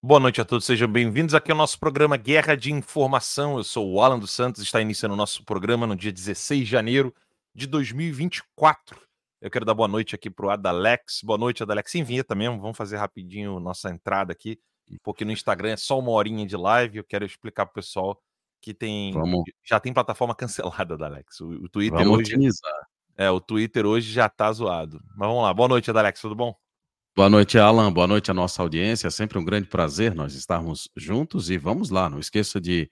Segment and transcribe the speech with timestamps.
[0.00, 3.56] Boa noite a todos, sejam bem-vindos aqui ao nosso programa Guerra de Informação.
[3.56, 6.70] Eu sou o Alan dos Santos, está iniciando o nosso programa no dia 16 de
[6.70, 7.12] janeiro
[7.52, 8.96] de 2024.
[9.40, 11.20] Eu quero dar boa noite aqui para o Adalex.
[11.24, 11.90] Boa noite, Adalex.
[11.90, 14.60] Sim, vinheta mesmo, vamos fazer rapidinho nossa entrada aqui,
[15.02, 16.98] porque no Instagram é só uma horinha de live.
[16.98, 18.22] Eu quero explicar para o pessoal
[18.62, 19.42] que tem Vamos.
[19.64, 21.40] já tem plataforma cancelada da Alex.
[21.40, 22.86] O, o Twitter Vamos hoje otimizar.
[23.16, 25.00] é, o Twitter hoje já tá zoado.
[25.16, 25.52] Mas vamos lá.
[25.52, 26.54] Boa noite, Adalex, tudo bom?
[27.18, 27.92] Boa noite, Alan.
[27.92, 29.08] Boa noite à nossa audiência.
[29.08, 32.08] É sempre um grande prazer nós estarmos juntos e vamos lá.
[32.08, 32.88] Não esqueça de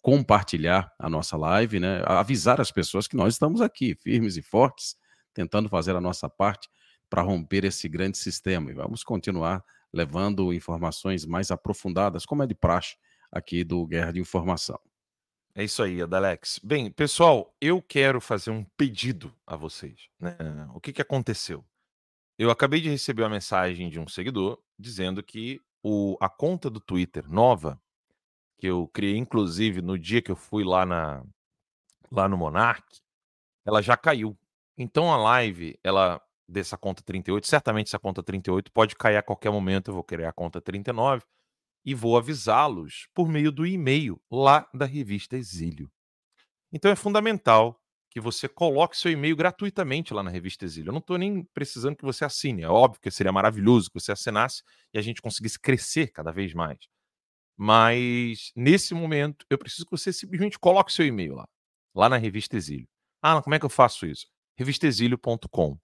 [0.00, 2.02] compartilhar a nossa live, né?
[2.06, 4.96] Avisar as pessoas que nós estamos aqui, firmes e fortes,
[5.34, 6.66] tentando fazer a nossa parte
[7.10, 8.70] para romper esse grande sistema.
[8.70, 12.96] E vamos continuar levando informações mais aprofundadas, como é de praxe
[13.30, 14.80] aqui do Guerra de Informação.
[15.54, 16.58] É isso aí, Adalex.
[16.64, 20.08] Bem, pessoal, eu quero fazer um pedido a vocês.
[20.18, 20.34] Né?
[20.72, 21.62] O que, que aconteceu?
[22.38, 26.78] Eu acabei de receber uma mensagem de um seguidor dizendo que o, a conta do
[26.78, 27.82] Twitter nova,
[28.56, 31.24] que eu criei inclusive no dia que eu fui lá, na,
[32.12, 33.02] lá no Monarch,
[33.64, 34.38] ela já caiu.
[34.76, 39.50] Então a live, ela dessa conta 38, certamente essa conta 38 pode cair a qualquer
[39.50, 41.24] momento, eu vou criar a conta 39
[41.84, 45.90] e vou avisá-los por meio do e-mail lá da revista Exílio.
[46.72, 47.82] Então é fundamental
[48.18, 50.88] que você coloque seu e-mail gratuitamente lá na revista Exílio.
[50.88, 52.62] Eu não estou nem precisando que você assine.
[52.62, 56.52] É óbvio que seria maravilhoso que você assinasse e a gente conseguisse crescer cada vez
[56.52, 56.78] mais.
[57.56, 61.48] Mas nesse momento eu preciso que você simplesmente coloque seu e-mail lá,
[61.94, 62.88] lá na revista Exílio.
[63.22, 64.26] Ah, como é que eu faço isso?
[64.56, 65.78] revistaexílio.com.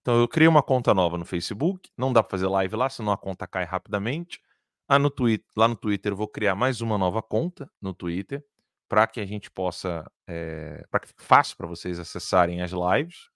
[0.00, 3.12] Então eu criei uma conta nova no Facebook, não dá para fazer live lá, senão
[3.12, 4.40] a conta cai rapidamente.
[4.88, 8.42] Ah, no Twitter, lá no Twitter eu vou criar mais uma nova conta no Twitter
[8.88, 13.28] para que a gente possa, é, para que fique fácil para vocês acessarem as lives.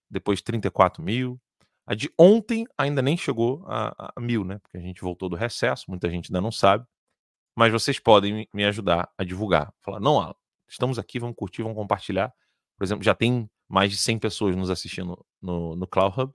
[0.10, 1.40] depois 34 mil.
[1.86, 4.60] A de ontem ainda nem chegou a, a mil, né?
[4.60, 6.86] Porque a gente voltou do recesso, muita gente ainda não sabe
[7.56, 9.74] mas vocês podem me ajudar a divulgar.
[9.82, 10.36] Falar, não, Alan,
[10.68, 12.34] estamos aqui, vamos curtir, vamos compartilhar.
[12.78, 16.34] Por exemplo, já tem mais de 100 pessoas nos assistindo no, no Cloud Hub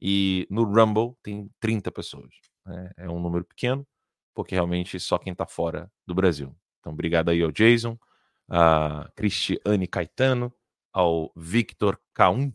[0.00, 2.34] e no Rumble tem 30 pessoas.
[2.64, 2.90] Né?
[2.96, 3.86] É um número pequeno,
[4.34, 6.56] porque realmente só quem está fora do Brasil.
[6.80, 7.98] Então, obrigado aí ao Jason,
[8.48, 10.52] a Cristiane Caetano,
[10.92, 12.52] ao Victor K1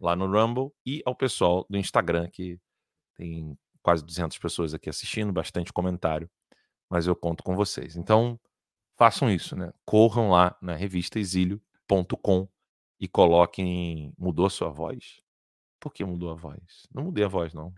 [0.00, 2.58] lá no Rumble e ao pessoal do Instagram que
[3.14, 6.30] tem quase 200 pessoas aqui assistindo, bastante comentário
[6.90, 7.96] mas eu conto com vocês.
[7.96, 8.38] Então,
[8.98, 9.72] façam isso, né?
[9.86, 12.48] Corram lá na revistaexílio.com
[12.98, 14.12] e coloquem.
[14.18, 15.20] Mudou a sua voz?
[15.78, 16.88] Por que mudou a voz?
[16.92, 17.72] Não mudei a voz, não.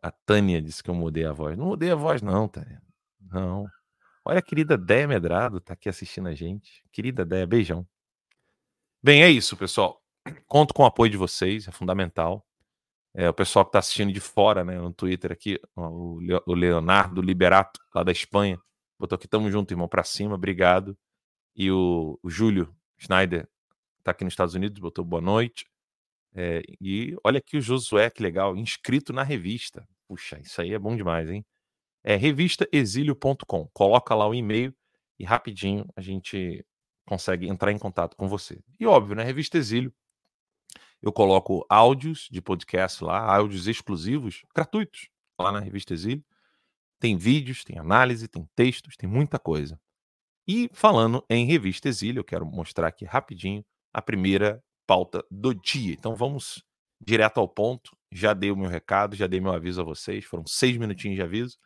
[0.00, 1.56] A Tânia disse que eu mudei a voz.
[1.56, 2.82] Não mudei a voz, não, Tânia.
[3.18, 3.66] Não.
[4.28, 6.84] Olha a querida Déia Medrado, tá aqui assistindo a gente.
[6.92, 7.88] Querida Déia, beijão.
[9.02, 10.02] Bem, é isso, pessoal.
[10.46, 12.46] Conto com o apoio de vocês, é fundamental.
[13.14, 17.80] É, o pessoal que está assistindo de fora, né, no Twitter aqui, o Leonardo Liberato,
[17.94, 18.60] lá da Espanha,
[18.98, 20.94] botou aqui, tamo junto, irmão, para cima, obrigado.
[21.56, 23.48] E o, o Júlio Schneider
[23.98, 25.66] está aqui nos Estados Unidos, botou boa noite.
[26.34, 29.88] É, e olha aqui o Josué, que legal, inscrito na revista.
[30.06, 31.46] Puxa, isso aí é bom demais, hein?
[32.02, 33.68] É revistaexílio.com.
[33.72, 34.74] Coloca lá o e-mail
[35.18, 36.64] e rapidinho a gente
[37.06, 38.60] consegue entrar em contato com você.
[38.78, 39.24] E óbvio, né?
[39.24, 39.92] Revista Exílio.
[41.00, 45.08] Eu coloco áudios de podcast lá, áudios exclusivos, gratuitos,
[45.38, 46.24] lá na Revista Exílio.
[47.00, 49.80] Tem vídeos, tem análise, tem textos, tem muita coisa.
[50.46, 55.94] E falando em Revista Exílio, eu quero mostrar aqui rapidinho a primeira pauta do dia.
[55.94, 56.64] Então vamos
[57.00, 57.96] direto ao ponto.
[58.10, 60.24] Já dei o meu recado, já dei meu aviso a vocês.
[60.24, 61.58] Foram seis minutinhos de aviso.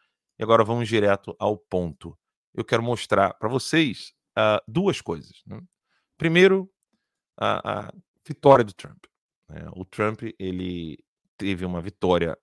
[0.42, 2.18] E agora vamos direto ao ponto.
[2.52, 5.40] Eu quero mostrar para vocês uh, duas coisas.
[5.46, 5.62] Né?
[6.18, 6.68] Primeiro,
[7.38, 7.92] a, a,
[8.26, 9.04] vitória do Trump.
[9.48, 9.64] Né?
[9.76, 10.98] O Trump ele
[11.36, 12.36] teve uma vitória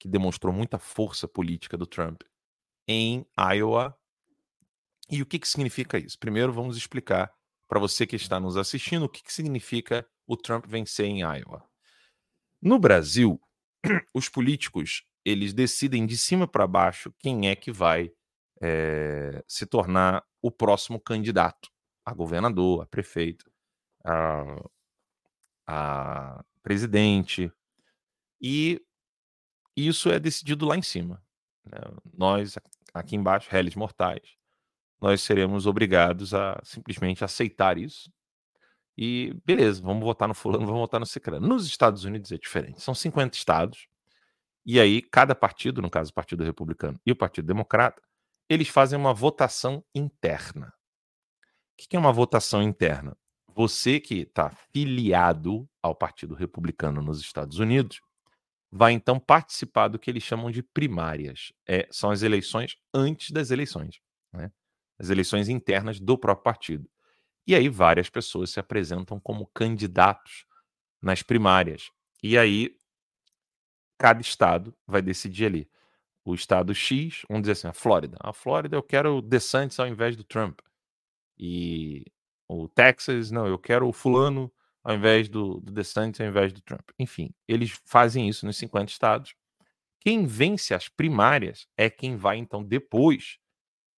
[0.00, 2.22] que demonstrou muita força política do Trump
[2.88, 3.94] em Iowa.
[5.10, 6.18] E o que, que significa isso?
[6.18, 7.30] Primeiro, vamos explicar
[7.68, 11.62] para você que está nos assistindo o que, que significa o Trump vencer em Iowa.
[12.62, 13.38] No Brasil,
[14.14, 18.12] os políticos eles decidem de cima para baixo quem é que vai
[18.62, 21.68] é, se tornar o próximo candidato
[22.04, 23.50] a governador, a prefeito,
[24.04, 24.64] a,
[25.66, 27.52] a presidente.
[28.40, 28.80] E
[29.76, 31.20] isso é decidido lá em cima.
[31.64, 31.80] Né?
[32.16, 32.56] Nós,
[32.94, 34.36] aqui embaixo, réis mortais,
[35.00, 38.08] nós seremos obrigados a simplesmente aceitar isso.
[38.96, 41.46] E beleza, vamos votar no fulano, vamos votar no ciclano.
[41.48, 42.80] Nos Estados Unidos é diferente.
[42.80, 43.88] São 50 estados
[44.66, 48.02] e aí, cada partido, no caso o Partido Republicano e o Partido Democrata,
[48.48, 50.72] eles fazem uma votação interna.
[51.78, 53.16] O que é uma votação interna?
[53.54, 58.00] Você que está filiado ao Partido Republicano nos Estados Unidos
[58.70, 61.52] vai então participar do que eles chamam de primárias.
[61.66, 64.00] É, são as eleições antes das eleições,
[64.32, 64.50] né?
[64.98, 66.90] as eleições internas do próprio partido.
[67.46, 70.44] E aí várias pessoas se apresentam como candidatos
[71.00, 71.90] nas primárias.
[72.20, 72.76] E aí
[73.98, 75.70] cada estado vai decidir ali.
[76.24, 78.16] O estado X, vamos dizer assim, a Flórida.
[78.20, 80.58] A Flórida eu quero o DeSantis ao invés do Trump.
[81.38, 82.04] E
[82.48, 84.52] o Texas, não, eu quero o fulano
[84.82, 86.88] ao invés do, do DeSantis, ao invés do Trump.
[86.98, 89.34] Enfim, eles fazem isso nos 50 estados.
[90.00, 93.38] Quem vence as primárias é quem vai, então, depois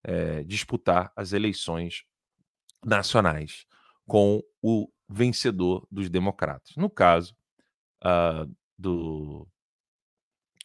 [0.02, 2.04] é, disputar as eleições
[2.84, 3.66] nacionais
[4.06, 6.74] com o vencedor dos democratas.
[6.76, 7.36] No caso
[8.02, 9.46] uh, do,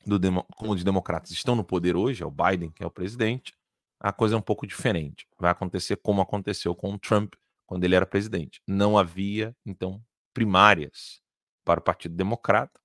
[0.05, 0.19] do
[0.55, 3.53] como os democratas estão no poder hoje, é o Biden que é o presidente,
[3.99, 5.25] a coisa é um pouco diferente.
[5.39, 7.35] Vai acontecer como aconteceu com o Trump
[7.65, 8.61] quando ele era presidente.
[8.67, 10.03] Não havia, então,
[10.33, 11.21] primárias
[11.63, 12.79] para o Partido Democrata,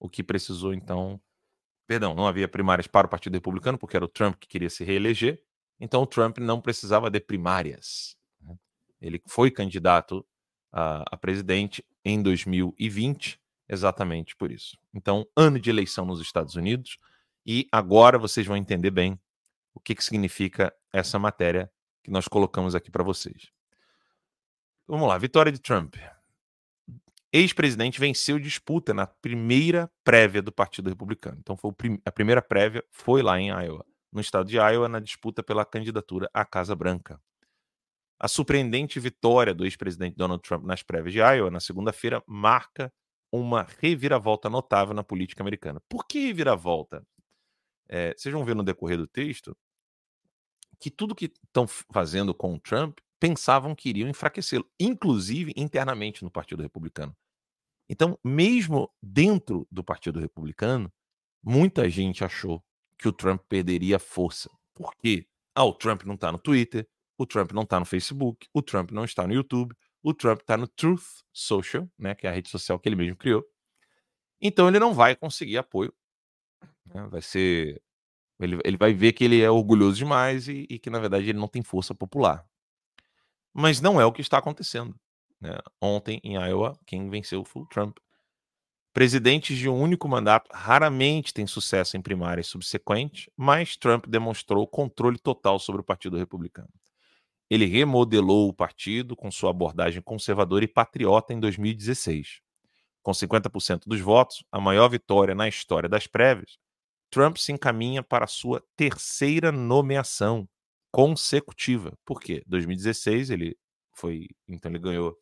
[0.00, 1.20] o que precisou, então.
[1.86, 4.84] Perdão, não havia primárias para o Partido Republicano, porque era o Trump que queria se
[4.84, 5.42] reeleger.
[5.80, 8.16] Então, o Trump não precisava de primárias.
[8.40, 8.54] Né.
[9.00, 10.26] Ele foi candidato
[10.70, 14.78] a, a presidente em 2020 exatamente por isso.
[14.94, 16.98] Então, ano de eleição nos Estados Unidos,
[17.44, 19.18] e agora vocês vão entender bem
[19.74, 21.70] o que, que significa essa matéria
[22.02, 23.50] que nós colocamos aqui para vocês.
[24.86, 25.96] Vamos lá, vitória de Trump.
[27.30, 31.36] Ex-presidente venceu disputa na primeira prévia do Partido Republicano.
[31.38, 31.72] Então, foi
[32.04, 36.30] a primeira prévia foi lá em Iowa, no estado de Iowa, na disputa pela candidatura
[36.32, 37.20] à Casa Branca.
[38.18, 42.92] A surpreendente vitória do ex-presidente Donald Trump nas prévias de Iowa na segunda-feira marca
[43.32, 45.80] uma reviravolta notável na política americana.
[45.88, 47.06] Por que reviravolta?
[47.88, 49.56] É, vocês vão ver no decorrer do texto
[50.80, 56.30] que tudo que estão fazendo com o Trump pensavam que iriam enfraquecê-lo, inclusive internamente no
[56.30, 57.16] Partido Republicano.
[57.88, 60.92] Então, mesmo dentro do Partido Republicano,
[61.42, 62.62] muita gente achou
[62.96, 64.50] que o Trump perderia força.
[64.74, 65.26] Por quê?
[65.54, 68.90] Ah, o Trump não está no Twitter, o Trump não está no Facebook, o Trump
[68.92, 69.74] não está no YouTube,
[70.08, 73.16] o Trump está no Truth Social, né, que é a rede social que ele mesmo
[73.16, 73.44] criou.
[74.40, 75.92] Então ele não vai conseguir apoio.
[76.86, 77.82] Né, vai ser.
[78.40, 81.38] Ele, ele vai ver que ele é orgulhoso demais e, e, que, na verdade, ele
[81.38, 82.46] não tem força popular.
[83.52, 84.94] Mas não é o que está acontecendo.
[85.40, 85.58] Né?
[85.80, 87.98] Ontem, em Iowa, quem venceu foi o Trump.
[88.94, 95.18] Presidentes de um único mandato raramente têm sucesso em primárias subsequentes, mas Trump demonstrou controle
[95.18, 96.70] total sobre o Partido Republicano.
[97.50, 102.40] Ele remodelou o partido com sua abordagem conservadora e patriota em 2016.
[103.02, 106.58] Com 50% dos votos, a maior vitória na história das prévias,
[107.10, 110.48] Trump se encaminha para sua terceira nomeação
[110.90, 111.92] consecutiva.
[112.04, 112.42] Por quê?
[112.46, 113.56] 2016 ele
[113.94, 115.16] foi, então ele ganhou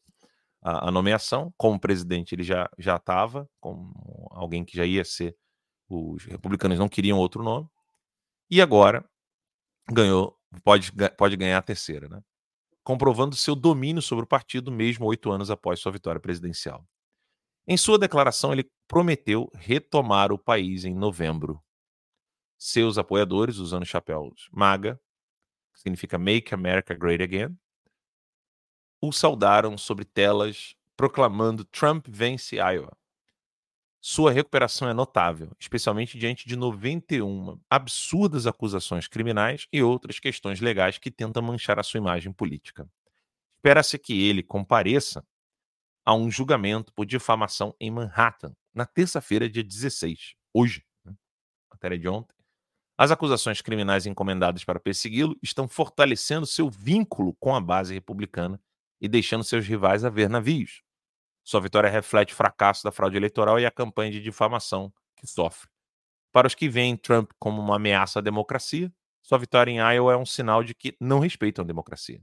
[0.62, 3.92] a, a nomeação como presidente, ele já já estava como
[4.33, 5.37] alguém que já ia ser
[5.88, 7.68] os republicanos não queriam outro nome.
[8.50, 9.04] E agora
[9.90, 12.21] ganhou pode, pode ganhar a terceira, né?
[12.87, 16.87] comprovando seu domínio sobre o partido mesmo oito anos após sua vitória presidencial.
[17.67, 21.61] Em sua declaração, ele prometeu retomar o país em novembro.
[22.57, 25.00] Seus apoiadores, usando chapéus MAGA,
[25.75, 27.59] que significa Make America Great Again,
[29.00, 32.97] o saudaram sobre telas proclamando Trump vence Iowa.
[34.08, 40.96] Sua recuperação é notável, especialmente diante de 91 absurdas acusações criminais e outras questões legais
[40.96, 42.88] que tentam manchar a sua imagem política.
[43.56, 45.26] Espera-se que ele compareça
[46.04, 51.12] a um julgamento por difamação em Manhattan, na terça-feira, dia 16, hoje, né?
[51.68, 52.36] matéria de ontem.
[52.96, 58.62] As acusações criminais encomendadas para persegui-lo estão fortalecendo seu vínculo com a base republicana
[59.00, 60.86] e deixando seus rivais a ver navios.
[61.47, 65.71] Sua vitória reflete o fracasso da fraude eleitoral e a campanha de difamação que sofre.
[66.33, 70.17] Para os que veem Trump como uma ameaça à democracia, sua vitória em Iowa é
[70.17, 72.21] um sinal de que não respeitam a democracia.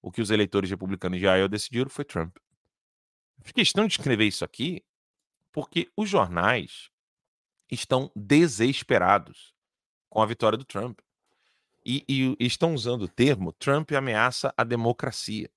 [0.00, 2.34] O que os eleitores republicanos de Iowa decidiram foi Trump.
[3.42, 4.82] Fiz questão de escrever isso aqui
[5.52, 6.88] porque os jornais
[7.70, 9.54] estão desesperados
[10.08, 11.00] com a vitória do Trump.
[11.84, 15.50] E, e, estão usando o termo Trump ameaça a democracia.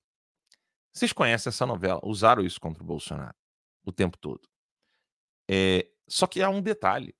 [0.93, 1.99] Vocês conhecem essa novela?
[2.03, 3.35] Usaram isso contra o Bolsonaro
[3.83, 4.47] o tempo todo.
[5.49, 7.15] É, só que há um detalhe: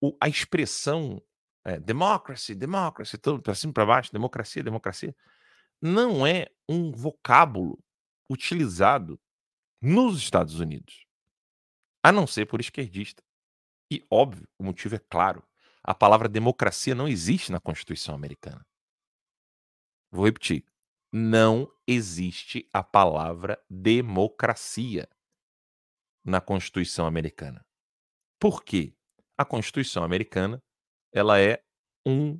[0.00, 1.22] o, a expressão
[1.64, 5.14] é, democracy, democracy, para cima para baixo, democracia, democracia,
[5.80, 7.78] não é um vocábulo
[8.28, 9.18] utilizado
[9.80, 11.06] nos Estados Unidos,
[12.02, 13.22] a não ser por esquerdista.
[13.90, 15.42] E óbvio, o motivo é claro:
[15.82, 18.66] a palavra democracia não existe na Constituição americana.
[20.10, 20.64] Vou repetir
[21.16, 25.08] não existe a palavra democracia
[26.22, 27.64] na Constituição americana.
[28.38, 28.94] Por quê?
[29.38, 30.62] A Constituição americana
[31.10, 31.64] ela é
[32.04, 32.38] um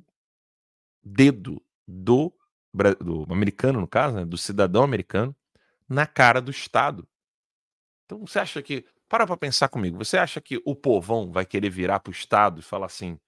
[1.03, 2.31] dedo do,
[2.99, 5.35] do americano, no caso, né, do cidadão americano,
[5.89, 7.07] na cara do Estado.
[8.05, 8.85] Então você acha que.
[9.09, 9.97] Para para pensar comigo.
[9.97, 13.19] Você acha que o povão vai querer virar para o Estado e falar assim: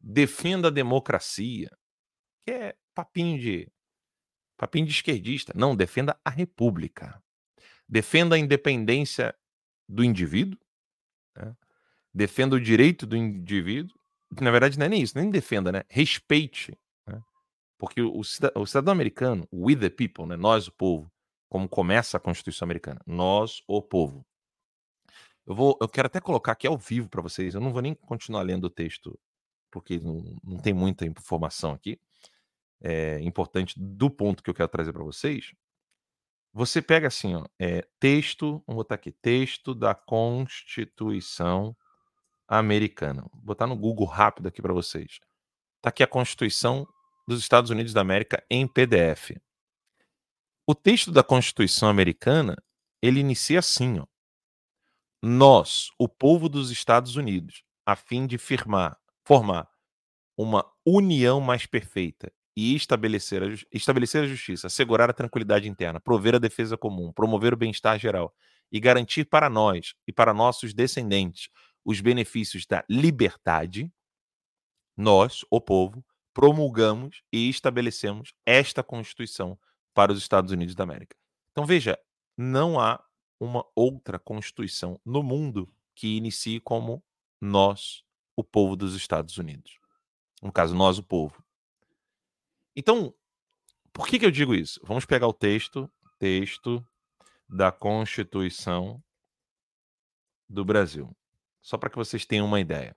[0.00, 1.70] defenda a democracia?
[2.44, 3.70] Que é papinho de
[4.56, 5.52] Papinho de esquerdista.
[5.54, 7.22] Não, defenda a república.
[7.88, 9.34] Defenda a independência
[9.88, 10.58] do indivíduo.
[11.36, 11.54] Né?
[12.12, 13.98] Defenda o direito do indivíduo.
[14.40, 15.84] Na verdade não é nem isso, nem defenda, né?
[15.88, 16.76] Respeite.
[17.06, 17.22] Né?
[17.78, 20.36] Porque o, o cidadão americano, we the people, né?
[20.36, 21.10] nós o povo,
[21.48, 24.26] como começa a Constituição americana, nós o povo.
[25.46, 27.54] Eu vou, eu quero até colocar aqui ao vivo para vocês.
[27.54, 29.16] Eu não vou nem continuar lendo o texto
[29.70, 32.00] porque não, não tem muita informação aqui
[32.80, 35.52] é, importante do ponto que eu quero trazer para vocês,
[36.52, 41.76] você pega assim, ó, é, texto, vamos botar aqui, texto da Constituição
[42.48, 43.22] Americana.
[43.32, 45.20] Vou botar no Google rápido aqui para vocês.
[45.76, 46.88] Está aqui a Constituição
[47.28, 49.32] dos Estados Unidos da América em PDF.
[50.66, 52.56] O texto da Constituição Americana,
[53.02, 54.06] ele inicia assim, ó.
[55.22, 59.68] Nós, o povo dos Estados Unidos, a fim de firmar, formar
[60.36, 66.34] uma união mais perfeita e estabelecer a, estabelecer a justiça, assegurar a tranquilidade interna, prover
[66.34, 68.34] a defesa comum, promover o bem-estar geral
[68.72, 71.50] e garantir para nós e para nossos descendentes
[71.84, 73.92] os benefícios da liberdade,
[74.96, 79.58] nós, o povo, promulgamos e estabelecemos esta Constituição
[79.94, 81.16] para os Estados Unidos da América.
[81.52, 81.98] Então veja,
[82.36, 83.02] não há
[83.38, 87.02] uma outra Constituição no mundo que inicie como
[87.40, 88.02] nós,
[88.34, 89.78] o povo dos Estados Unidos.
[90.42, 91.42] No caso, nós, o povo.
[92.76, 93.14] Então,
[93.92, 94.78] por que, que eu digo isso?
[94.84, 96.86] Vamos pegar o texto, texto
[97.48, 99.02] da Constituição
[100.48, 101.16] do Brasil,
[101.62, 102.94] só para que vocês tenham uma ideia.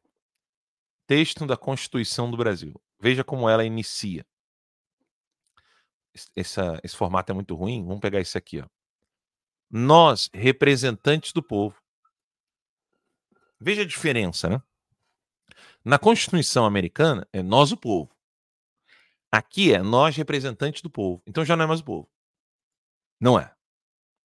[1.08, 2.80] Texto da Constituição do Brasil.
[3.00, 4.26] Veja como ela inicia.
[6.36, 7.86] Esse formato é muito ruim.
[7.86, 8.60] Vamos pegar esse aqui.
[8.60, 8.68] Ó.
[9.72, 11.82] Nós, representantes do povo.
[13.60, 14.62] Veja a diferença, né?
[15.84, 18.14] Na Constituição americana, é nós, o povo.
[19.32, 21.22] Aqui é nós representantes do povo.
[21.26, 22.10] Então já não é mais o povo.
[23.20, 23.56] Não é.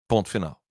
[0.08, 0.62] Ponto final.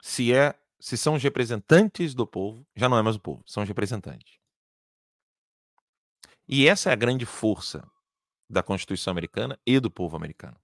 [0.00, 3.62] Se é, se são os representantes do povo, já não é mais o povo, são
[3.62, 4.38] os representantes.
[6.46, 7.86] E essa é a grande força
[8.48, 10.58] da Constituição americana e do povo americano.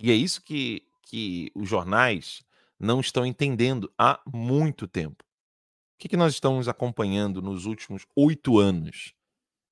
[0.00, 2.44] E é isso que, que os jornais
[2.78, 5.24] não estão entendendo há muito tempo.
[5.24, 9.14] O que, que nós estamos acompanhando nos últimos oito anos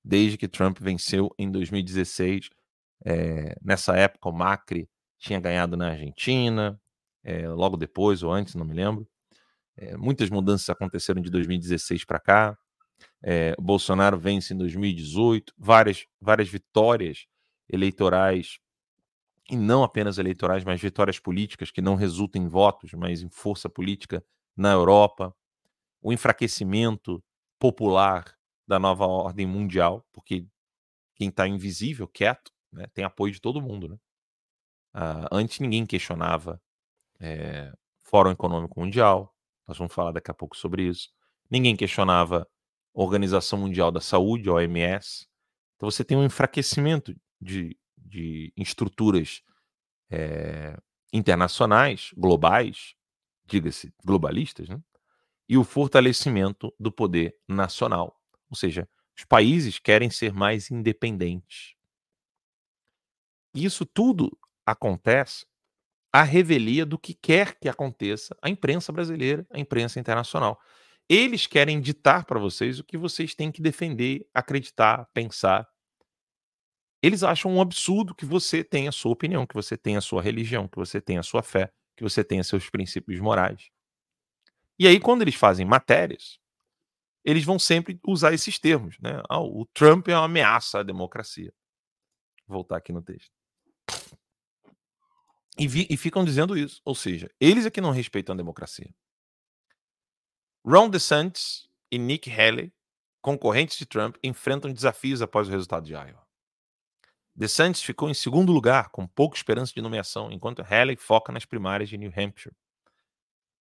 [0.04, 2.50] desde que Trump venceu em 2016.
[3.04, 6.80] É, eh, nessa época, o Macri tinha ganhado na Argentina,
[7.24, 9.06] é, logo depois ou antes, não me lembro.
[9.76, 12.58] É, muitas mudanças aconteceram de 2016 para cá.
[13.58, 17.26] Bolsonaro vence em 2018, várias, várias vitórias
[17.68, 18.58] eleitorais
[19.50, 23.68] e não apenas eleitorais, mas vitórias políticas que não resultam em votos, mas em força
[23.68, 24.24] política
[24.56, 25.34] na Europa,
[26.00, 27.22] o enfraquecimento
[27.58, 28.24] popular
[28.72, 30.46] da nova ordem mundial, porque
[31.14, 33.86] quem está invisível, quieto, né, tem apoio de todo mundo.
[33.86, 33.96] Né?
[34.94, 36.58] Uh, antes ninguém questionava
[37.20, 39.36] é, Fórum Econômico Mundial,
[39.68, 41.10] nós vamos falar daqui a pouco sobre isso.
[41.50, 42.48] Ninguém questionava
[42.94, 45.28] Organização Mundial da Saúde, OMS.
[45.76, 49.42] Então você tem um enfraquecimento de, de estruturas
[50.10, 50.78] é,
[51.12, 52.94] internacionais, globais,
[53.44, 54.80] diga-se, globalistas, né?
[55.46, 58.21] e o fortalecimento do poder nacional.
[58.52, 61.74] Ou seja, os países querem ser mais independentes.
[63.54, 65.46] E isso tudo acontece
[66.12, 70.60] à revelia do que quer que aconteça a imprensa brasileira, a imprensa internacional.
[71.08, 75.66] Eles querem ditar para vocês o que vocês têm que defender, acreditar, pensar.
[77.02, 80.22] Eles acham um absurdo que você tenha a sua opinião, que você tenha a sua
[80.22, 83.70] religião, que você tenha a sua fé, que você tenha seus princípios morais.
[84.78, 86.38] E aí, quando eles fazem matérias,
[87.24, 88.98] eles vão sempre usar esses termos.
[89.00, 89.22] Né?
[89.28, 91.52] Ah, o Trump é uma ameaça à democracia.
[92.46, 93.30] Vou voltar aqui no texto.
[95.58, 96.80] E, vi, e, ficam dizendo isso.
[96.84, 98.92] Ou seja, eles é que não respeitam a democracia.
[100.64, 102.72] Ron DeSantis e Nick Haley,
[103.20, 106.26] concorrentes de Trump, enfrentam desafios após o resultado de Iowa.
[107.34, 111.88] DeSantis ficou em segundo lugar, com pouca esperança de nomeação, enquanto Haley foca nas primárias
[111.88, 112.54] de New Hampshire.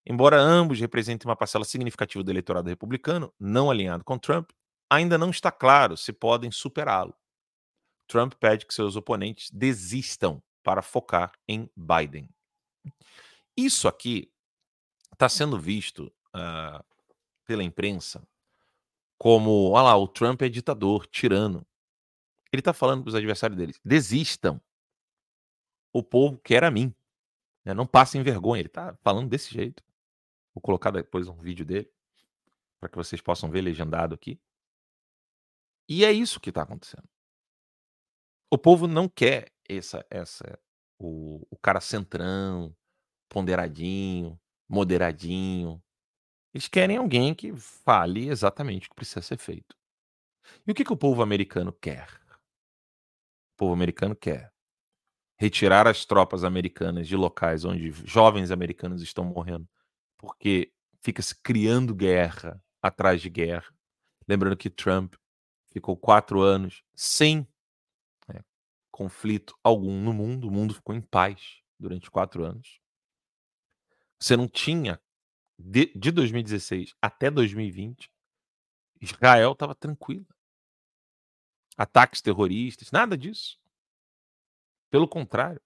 [0.04, 4.50] Embora ambos representem uma parcela significativa do eleitorado republicano, não alinhado com Trump,
[4.90, 7.14] ainda não está claro se podem superá-lo.
[8.06, 12.28] Trump pede que seus oponentes desistam para focar em Biden.
[13.56, 14.30] Isso aqui
[15.12, 16.84] está sendo visto uh,
[17.46, 18.26] pela imprensa
[19.22, 21.64] como, olha lá, o Trump é ditador, tirano.
[22.52, 24.60] Ele está falando para os adversários dele: desistam.
[25.92, 26.92] O povo quer a mim.
[27.64, 27.72] Né?
[27.72, 28.62] Não passem vergonha.
[28.62, 29.80] Ele está falando desse jeito.
[30.54, 31.90] Vou colocar depois um vídeo dele
[32.78, 34.40] para que vocês possam ver legendado aqui.
[35.88, 37.08] E é isso que está acontecendo.
[38.50, 40.58] O povo não quer essa, essa,
[40.98, 42.74] o, o cara centrão,
[43.28, 44.38] ponderadinho,
[44.68, 45.82] moderadinho.
[46.52, 49.76] Eles querem alguém que fale exatamente o que precisa ser feito.
[50.66, 52.08] E o que, que o povo americano quer?
[53.54, 54.52] O povo americano quer
[55.38, 59.68] retirar as tropas americanas de locais onde jovens americanos estão morrendo
[60.22, 63.74] porque fica se criando guerra atrás de guerra.
[64.26, 65.16] Lembrando que Trump
[65.72, 67.40] ficou quatro anos sem
[68.28, 68.40] né,
[68.88, 72.80] conflito algum no mundo, o mundo ficou em paz durante quatro anos.
[74.20, 75.02] Você não tinha,
[75.58, 78.08] de, de 2016 até 2020,
[79.00, 80.24] Israel estava tranquila.
[81.76, 83.58] Ataques terroristas, nada disso.
[84.88, 85.60] Pelo contrário,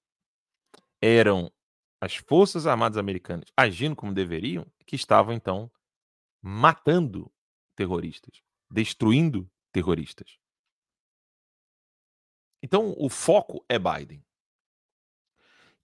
[0.99, 1.53] eram
[2.01, 5.71] as Forças Armadas Americanas agindo como deveriam, que estavam então
[6.43, 7.33] matando
[7.75, 10.39] terroristas, destruindo terroristas.
[12.63, 14.25] Então o foco é Biden.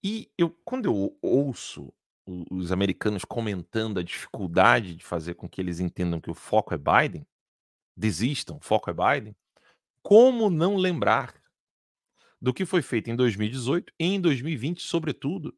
[0.02, 1.92] E eu, quando eu ouço
[2.26, 6.78] os americanos comentando a dificuldade de fazer com que eles entendam que o foco é
[6.78, 7.26] Biden,
[7.96, 9.36] desistam, o foco é Biden,
[10.02, 11.34] como não lembrar
[12.40, 15.56] do que foi feito em 2018 e em 2020, sobretudo,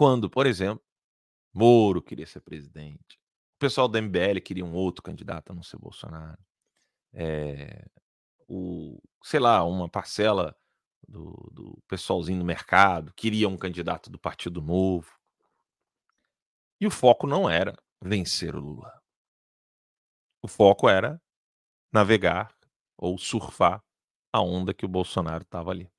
[0.00, 0.82] quando, por exemplo,
[1.52, 3.20] Moro queria ser presidente,
[3.56, 6.42] o pessoal do MBL queria um outro candidato a não ser Bolsonaro,
[7.12, 7.84] é,
[8.48, 10.56] o, sei lá, uma parcela
[11.06, 15.12] do, do pessoalzinho no mercado queria um candidato do Partido Novo.
[16.80, 19.02] E o foco não era vencer o Lula.
[20.42, 21.20] O foco era
[21.92, 22.56] navegar
[22.96, 23.84] ou surfar
[24.32, 25.92] a onda que o Bolsonaro estava ali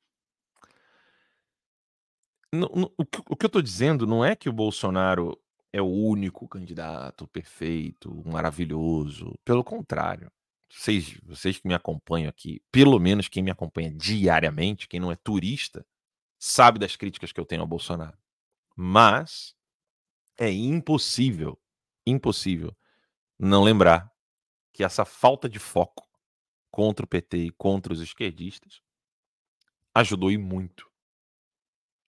[2.54, 5.40] o, que, eu estou dizendo não é que o Bolsonaro
[5.72, 9.38] é o único candidato perfeito, maravilhoso.
[9.46, 10.32] Pelo contrário.
[10.70, 15.16] Vocês, vocês que me acompanham aqui, pelo menos quem me acompanha diariamente, quem não é
[15.18, 15.86] turista,
[16.40, 18.18] sabe das críticas que eu tenho ao Bolsonaro.
[18.76, 19.54] Mas
[20.38, 21.60] é impossível,
[22.06, 22.76] impossível
[23.38, 24.12] não lembrar
[24.74, 26.08] que essa falta de foco
[26.70, 28.82] contra o PT e contra os esquerdistas
[29.94, 30.91] ajudou e muito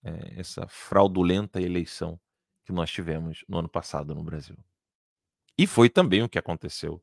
[0.04, 2.20] é, essa fraudulenta eleição
[2.64, 4.56] que nós tivemos no ano passado no Brasil.
[5.58, 7.02] E foi também o que aconteceu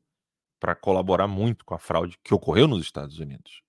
[0.60, 3.62] para colaborar muito com a fraude que ocorreu nos Estados Unidos.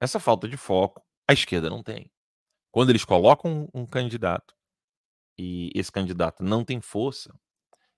[0.00, 2.10] Essa falta de foco, a esquerda não tem.
[2.70, 4.54] Quando eles colocam um, candidato
[5.36, 7.34] e esse candidato não tem força,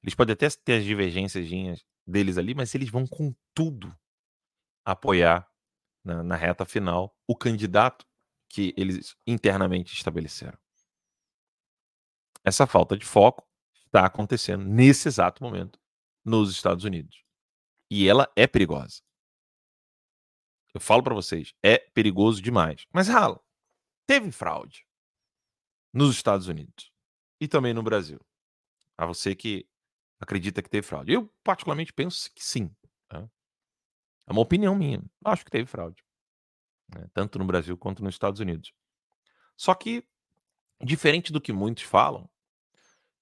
[0.03, 1.49] eles podem até ter as divergências
[2.07, 3.95] deles ali, mas eles vão com tudo
[4.85, 5.49] apoiar
[6.03, 8.07] na, na reta final o candidato
[8.53, 10.59] que eles internamente estabeleceram.
[12.45, 13.49] Essa falta de foco
[13.87, 15.81] está acontecendo nesse exato momento
[16.23, 17.25] nos Estados Unidos.
[17.91, 19.01] E ela é perigosa.
[20.75, 22.87] Eu falo para vocês, é perigoso demais.
[22.93, 23.43] Mas, Rala,
[24.07, 24.87] teve fraude
[25.93, 26.93] nos Estados Unidos
[27.41, 28.21] e também no Brasil.
[28.99, 29.67] A você que
[30.21, 31.13] acredita que teve fraude.
[31.13, 32.75] Eu, particularmente, penso que sim.
[33.11, 33.29] Né?
[34.27, 35.03] É uma opinião minha.
[35.25, 36.03] Acho que teve fraude.
[36.95, 37.09] Né?
[37.13, 38.73] Tanto no Brasil quanto nos Estados Unidos.
[39.57, 40.05] Só que,
[40.83, 42.29] diferente do que muitos falam,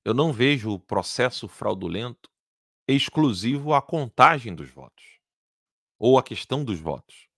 [0.04, 2.30] eu não vejo o processo fraudulento
[2.88, 5.20] exclusivo à contagem dos votos
[5.98, 7.28] ou à questão dos votos.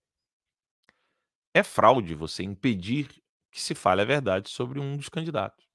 [1.53, 5.67] É fraude você impedir que se fale a verdade sobre um dos candidatos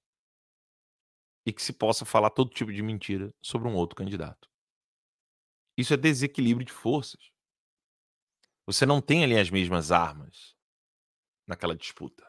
[1.46, 4.50] e que se possa falar todo tipo de mentira sobre um outro candidato.
[5.78, 7.32] Isso é desequilíbrio de forças.
[8.68, 10.54] Você não tem ali as mesmas armas
[11.48, 12.28] naquela disputa.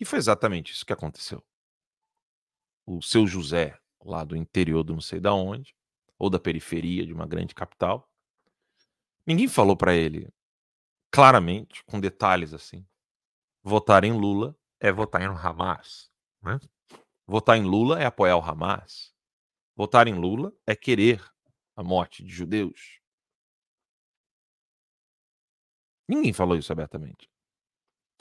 [0.00, 1.44] E foi exatamente isso que aconteceu.
[2.84, 5.72] O seu José, lá do interior do não sei da onde,
[6.18, 8.10] ou da periferia de uma grande capital,
[9.24, 10.28] ninguém falou para ele
[11.08, 12.84] claramente, com detalhes assim.
[13.62, 16.10] Votar em Lula é votar em Hamas.
[16.42, 16.58] Né?
[17.24, 19.14] Votar em Lula é apoiar o Hamas.
[19.76, 21.24] Votar em Lula é querer
[21.76, 23.03] a morte de judeus.
[26.08, 27.28] Ninguém falou isso abertamente.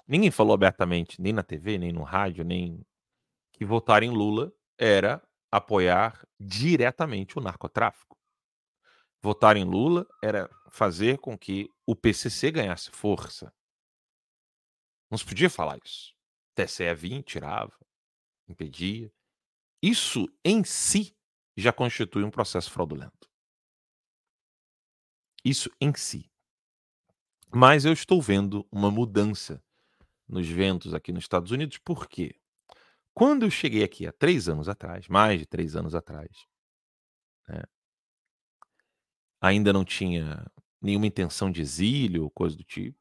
[0.08, 2.86] Ninguém falou abertamente, nem na TV, nem no rádio, nem
[3.54, 8.18] que votar em Lula era apoiar diretamente o narcotráfico.
[9.22, 13.54] Votar em Lula era fazer com que o PCC ganhasse força.
[15.10, 16.14] Não se podia falar isso.
[16.56, 17.78] TSE vinha, tirava,
[18.48, 19.12] impedia.
[19.82, 21.16] Isso em si
[21.56, 23.30] já constitui um processo fraudulento.
[25.46, 26.33] Isso em si.
[27.56, 29.64] Mas eu estou vendo uma mudança
[30.28, 32.36] nos ventos aqui nos Estados Unidos, por quê?
[33.14, 36.48] Quando eu cheguei aqui há três anos atrás, mais de três anos atrás,
[37.48, 37.62] né,
[39.40, 40.44] ainda não tinha
[40.82, 42.98] nenhuma intenção de exílio ou coisa do tipo.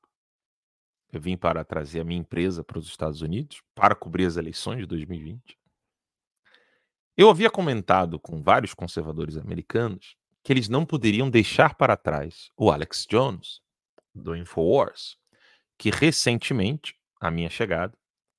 [1.11, 4.81] Eu vim para trazer a minha empresa para os Estados Unidos para cobrir as eleições
[4.81, 5.59] de 2020.
[7.17, 12.71] Eu havia comentado com vários conservadores americanos que eles não poderiam deixar para trás o
[12.71, 13.62] Alex Jones,
[14.14, 15.16] do Infowars,
[15.79, 17.96] que recentemente, à minha chegada,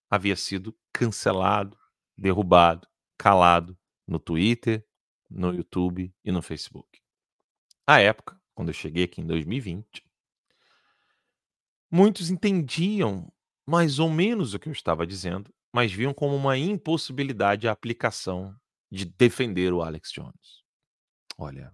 [0.09, 1.77] havia sido cancelado,
[2.17, 4.85] derrubado, calado no Twitter,
[5.29, 7.01] no YouTube e no Facebook.
[7.87, 10.05] À época, quando eu cheguei aqui em 2020,
[11.91, 13.31] muitos entendiam
[13.65, 18.55] mais ou menos o que eu estava dizendo, mas viam como uma impossibilidade a aplicação
[18.91, 20.63] de defender o Alex Jones.
[21.37, 21.73] Olha,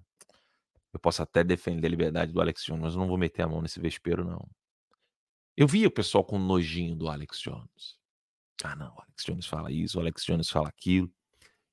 [0.93, 3.47] eu posso até defender a liberdade do Alex Jones, mas eu não vou meter a
[3.47, 4.49] mão nesse vespeiro, não.
[5.55, 7.97] Eu via o pessoal com nojinho do Alex Jones.
[8.63, 11.11] Ah, não, o Alex Jones fala isso, o Alex Jones fala aquilo.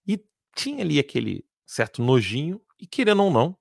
[0.07, 0.23] E
[0.55, 3.59] tinha ali aquele certo nojinho, e querendo ou não,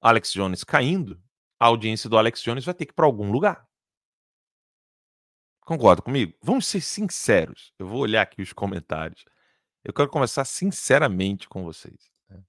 [0.00, 1.22] Alex Jones caindo,
[1.58, 3.68] a audiência do Alex Jones vai ter que ir para algum lugar.
[5.60, 6.36] Concorda comigo?
[6.42, 7.72] Vamos ser sinceros.
[7.78, 9.24] Eu vou olhar aqui os comentários.
[9.84, 12.10] Eu quero conversar sinceramente com vocês.
[12.28, 12.42] Né?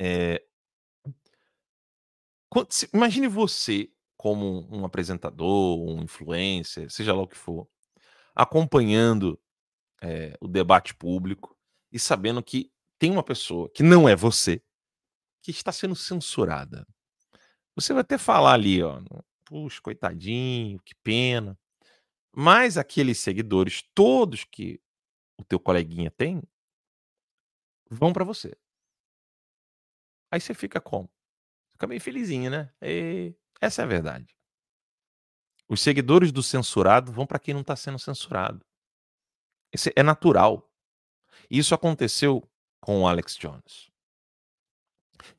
[0.00, 0.46] É...
[2.92, 7.68] Imagine você, como um apresentador, um influencer, seja lá o que for,
[8.34, 9.40] acompanhando
[10.02, 11.56] é, o debate público
[11.90, 14.62] e sabendo que tem uma pessoa que não é você,
[15.42, 16.86] que está sendo censurada.
[17.74, 19.02] Você vai até falar ali, ó,
[19.44, 21.58] puxa, coitadinho, que pena.
[22.34, 24.80] Mas aqueles seguidores, todos que
[25.38, 26.42] o teu coleguinha tem,
[27.90, 28.56] vão para você.
[30.30, 31.11] Aí você fica como?
[31.82, 32.72] Fica meio felizinho, né?
[32.80, 34.36] E essa é a verdade.
[35.68, 38.64] Os seguidores do censurado vão para quem não está sendo censurado.
[39.74, 40.70] Isso é natural.
[41.50, 42.48] Isso aconteceu
[42.80, 43.90] com o Alex Jones.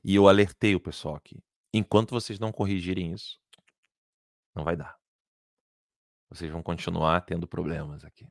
[0.03, 1.41] E eu alertei o pessoal aqui.
[1.73, 3.39] Enquanto vocês não corrigirem isso,
[4.53, 4.99] não vai dar.
[6.29, 8.27] Vocês vão continuar tendo problemas aqui.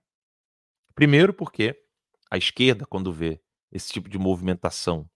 [0.95, 1.83] Primeiro, porque
[2.31, 5.11] a esquerda, quando vê esse tipo de movimentação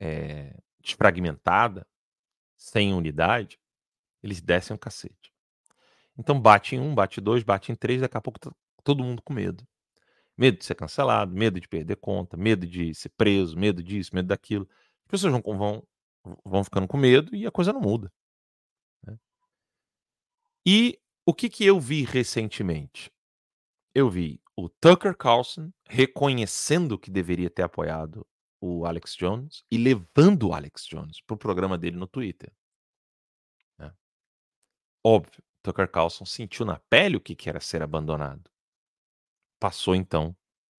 [0.00, 1.86] é, desfragmentada,
[2.58, 3.58] sem unidade,
[4.22, 5.32] eles descem o cacete.
[6.18, 9.22] Então bate em um, bate dois, bate em três, daqui a pouco tá todo mundo
[9.22, 9.66] com medo.
[10.36, 14.26] Medo de ser cancelado, medo de perder conta, medo de ser preso, medo disso, medo
[14.28, 14.68] daquilo.
[15.04, 15.86] As pessoas vão, vão,
[16.44, 18.12] vão ficando com medo e a coisa não muda.
[19.06, 19.16] Né?
[20.66, 23.12] E o que, que eu vi recentemente?
[23.94, 28.26] Eu vi o Tucker Carlson reconhecendo que deveria ter apoiado
[28.60, 32.52] o Alex Jones e levando o Alex Jones para o programa dele no Twitter.
[33.78, 33.92] Né?
[35.04, 38.50] Óbvio Tucker Carlson sentiu na pele o que que era ser abandonado.
[39.60, 40.36] Passou então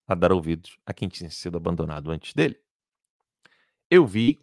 [0.07, 2.59] a dar ouvidos a quem tinha sido abandonado antes dele.
[3.89, 4.39] Eu vi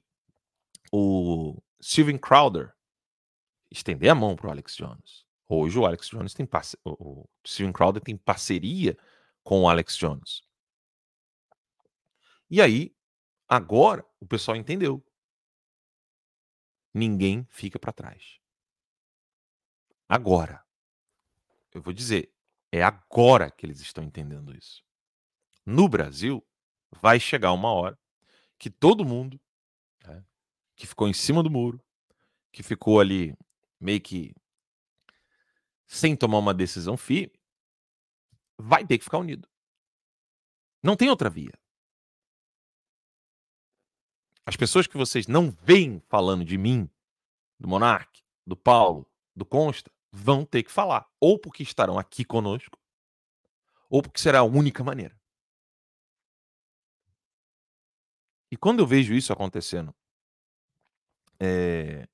[0.93, 2.75] o Steven Crowder
[3.71, 5.27] estender a mão para o Alex Jones.
[5.49, 6.79] Hoje o Alex Jones tem parce...
[6.85, 8.97] o Steven Crowder tem parceria
[9.43, 10.43] com o Alex Jones.
[12.49, 12.96] E aí,
[13.49, 15.05] agora o pessoal entendeu.
[16.93, 18.41] Ninguém fica para trás.
[20.09, 20.65] Agora.
[21.73, 22.33] Eu vou dizer,
[22.73, 24.83] é agora que eles estão entendendo isso.
[25.65, 26.47] No Brasil,
[26.91, 27.99] vai chegar uma hora
[28.59, 29.39] que todo mundo
[30.05, 30.25] né,
[30.75, 31.83] que ficou em cima do muro,
[32.51, 33.37] que ficou ali
[33.79, 34.35] meio que
[35.87, 37.39] sem tomar uma decisão firme,
[38.59, 39.49] vai ter que ficar unido.
[40.83, 41.53] Não tem outra via.
[44.47, 46.89] As pessoas que vocês não veem falando de mim,
[47.59, 49.05] do Monark, do Paulo,
[49.35, 51.11] do Consta, vão ter que falar.
[51.19, 52.79] Ou porque estarão aqui conosco,
[53.91, 55.19] ou porque será a única maneira.
[58.49, 59.93] E quando eu vejo isso acontecendo
[61.41, 62.09] é,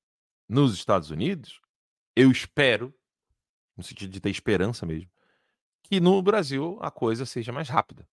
[0.49, 1.61] nos Estados Unidos,
[2.17, 2.95] eu espero,
[3.77, 5.11] no sentido de ter esperança mesmo,
[5.83, 8.09] que no Brasil a coisa seja mais rápida.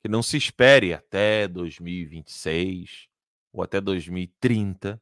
[0.00, 3.12] Que não se espere até 2026
[3.54, 5.00] ou até 2030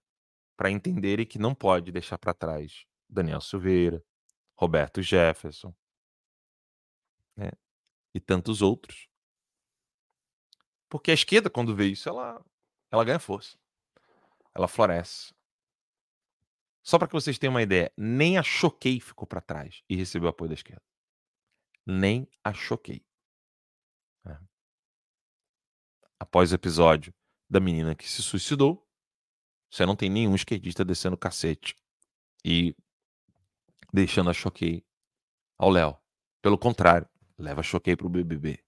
[0.54, 4.04] para entenderem que não pode deixar para trás Daniel Silveira,
[4.54, 5.74] Roberto Jefferson
[7.34, 7.50] né,
[8.14, 9.08] e tantos outros.
[10.86, 12.44] Porque a esquerda, quando vê isso, ela,
[12.90, 13.58] ela ganha força.
[14.54, 15.34] Ela floresce.
[16.82, 20.28] Só para que vocês tenham uma ideia, nem a Choquei ficou para trás e recebeu
[20.28, 20.82] apoio da esquerda.
[21.86, 23.02] Nem a Choquei.
[24.26, 24.38] É.
[26.20, 27.14] Após o episódio
[27.52, 28.82] da menina que se suicidou,
[29.70, 31.76] você não tem nenhum esquerdista descendo o cacete
[32.42, 32.74] e
[33.92, 34.82] deixando a Choquei
[35.58, 35.98] ao Léo.
[36.40, 37.06] Pelo contrário,
[37.38, 38.58] leva a Choquei pro BBB.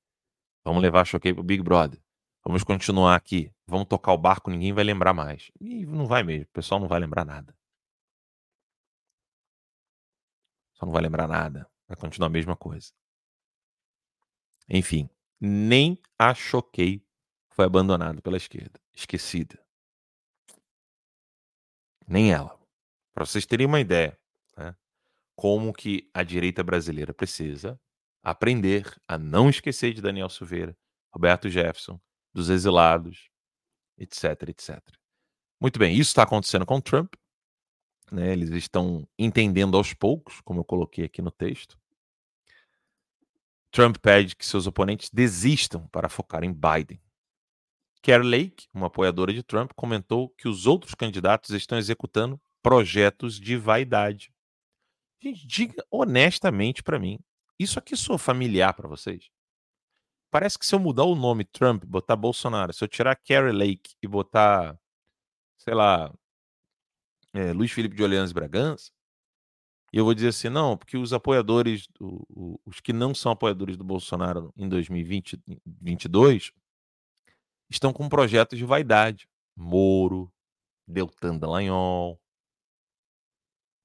[0.63, 1.99] Vamos levar a Choquei pro Big Brother.
[2.45, 3.51] Vamos continuar aqui.
[3.67, 5.51] Vamos tocar o barco, ninguém vai lembrar mais.
[5.59, 7.57] E não vai mesmo, o pessoal não vai lembrar nada.
[10.75, 11.67] Só não vai lembrar nada.
[11.89, 12.93] Vai continuar a mesma coisa.
[14.69, 15.09] Enfim,
[15.41, 17.04] nem a Choquei
[17.55, 18.81] foi abandonado pela esquerda.
[18.93, 19.59] Esquecida.
[22.07, 22.59] Nem ela.
[23.15, 24.19] Para vocês terem uma ideia,
[24.57, 24.75] né,
[25.37, 27.81] como que a direita brasileira precisa
[28.23, 30.77] aprender a não esquecer de Daniel Silveira,
[31.13, 32.01] Roberto Jefferson,
[32.33, 33.31] dos exilados,
[33.97, 34.81] etc, etc.
[35.61, 37.15] Muito bem, isso está acontecendo com Trump.
[38.11, 38.33] Né?
[38.33, 41.79] Eles estão entendendo aos poucos, como eu coloquei aqui no texto.
[43.71, 47.01] Trump pede que seus oponentes desistam para focar em Biden.
[48.05, 53.57] Kerry Lake, uma apoiadora de Trump, comentou que os outros candidatos estão executando projetos de
[53.57, 54.31] vaidade.
[55.23, 57.19] Gente, diga honestamente para mim,
[57.59, 59.31] isso aqui soa familiar para vocês?
[60.31, 63.95] Parece que se eu mudar o nome Trump, botar Bolsonaro, se eu tirar Kerry Lake
[64.03, 64.79] e botar,
[65.57, 66.13] sei lá,
[67.33, 68.93] é, Luiz Felipe de Orleans Bragança,
[69.91, 74.53] eu vou dizer assim, não, porque os apoiadores, os que não são apoiadores do Bolsonaro
[74.59, 76.53] em 2022,
[77.75, 79.29] estão com projetos de vaidade.
[79.57, 80.33] Moro,
[80.87, 82.21] Deltan Dallagnol,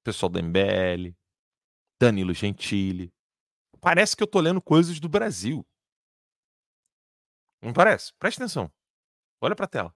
[0.02, 1.14] pessoal da MBL,
[2.00, 3.12] Danilo Gentili.
[3.80, 5.66] Parece que eu tô lendo coisas do Brasil.
[7.62, 8.12] Não parece?
[8.18, 8.72] Presta atenção.
[9.40, 9.94] Olha para a tela.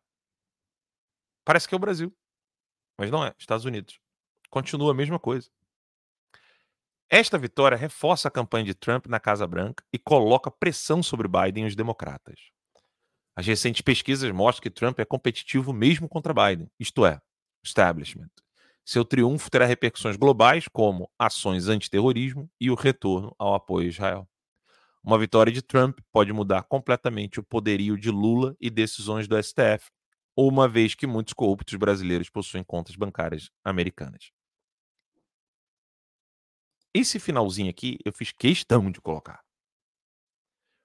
[1.44, 2.14] Parece que é o Brasil.
[2.98, 3.34] Mas não é.
[3.38, 4.00] Estados Unidos.
[4.50, 5.50] Continua a mesma coisa.
[7.10, 11.64] Esta vitória reforça a campanha de Trump na Casa Branca e coloca pressão sobre Biden
[11.64, 12.53] e os democratas.
[13.36, 17.20] As recentes pesquisas mostram que Trump é competitivo mesmo contra Biden, isto é,
[17.64, 18.30] establishment.
[18.84, 24.28] Seu triunfo terá repercussões globais, como ações antiterrorismo e o retorno ao apoio a Israel.
[25.02, 29.90] Uma vitória de Trump pode mudar completamente o poderio de Lula e decisões do STF,
[30.36, 34.30] uma vez que muitos corruptos brasileiros possuem contas bancárias americanas.
[36.92, 39.43] Esse finalzinho aqui eu fiz questão de colocar.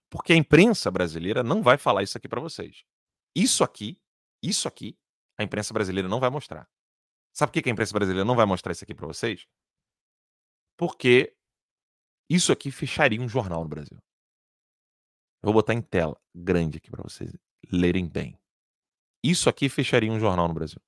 [0.09, 2.83] Porque a imprensa brasileira não vai falar isso aqui para vocês.
[3.35, 3.99] Isso aqui,
[4.41, 4.97] isso aqui,
[5.37, 6.67] a imprensa brasileira não vai mostrar.
[7.33, 9.47] Sabe por que a imprensa brasileira não vai mostrar isso aqui para vocês?
[10.75, 11.35] Porque
[12.29, 13.97] isso aqui fecharia um jornal no Brasil.
[15.41, 17.31] Eu vou botar em tela grande aqui para vocês
[17.71, 18.37] lerem bem.
[19.23, 20.81] Isso aqui fecharia um jornal no Brasil.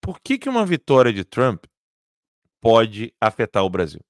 [0.00, 1.66] Por que, que uma vitória de Trump
[2.60, 4.00] pode afetar o Brasil?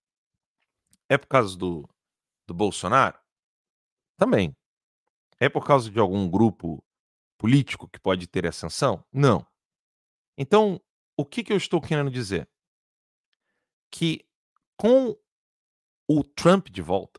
[1.09, 1.87] É por causa do,
[2.47, 3.20] do Bolsonaro?
[4.21, 4.55] Também.
[5.41, 6.85] É por causa de algum grupo
[7.39, 9.03] político que pode ter ascensão?
[9.11, 9.47] Não.
[10.37, 10.79] Então,
[11.17, 12.47] o que, que eu estou querendo dizer?
[13.91, 14.23] Que
[14.77, 15.17] Com
[16.07, 17.19] o Trump de volta,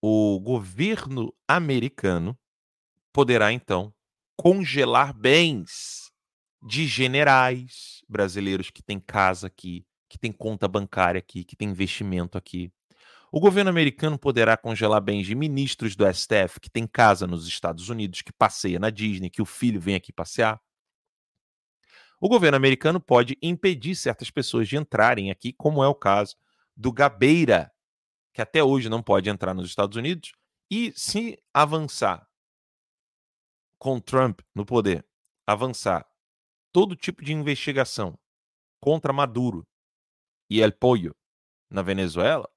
[0.00, 2.38] o governo americano
[3.12, 3.92] poderá então
[4.36, 6.12] congelar bens
[6.62, 12.38] de generais brasileiros que têm casa aqui, que têm conta bancária aqui, que têm investimento
[12.38, 12.72] aqui.
[13.36, 17.88] O governo americano poderá congelar bens de ministros do STF que têm casa nos Estados
[17.88, 20.62] Unidos, que passeia na Disney, que o filho vem aqui passear.
[22.20, 26.36] O governo americano pode impedir certas pessoas de entrarem aqui, como é o caso
[26.76, 27.72] do Gabeira,
[28.32, 30.30] que até hoje não pode entrar nos Estados Unidos,
[30.70, 32.24] e se avançar
[33.80, 35.04] com Trump no poder,
[35.44, 36.08] avançar
[36.70, 38.16] todo tipo de investigação
[38.78, 39.66] contra Maduro
[40.48, 41.16] e El Pollo
[41.68, 42.48] na Venezuela,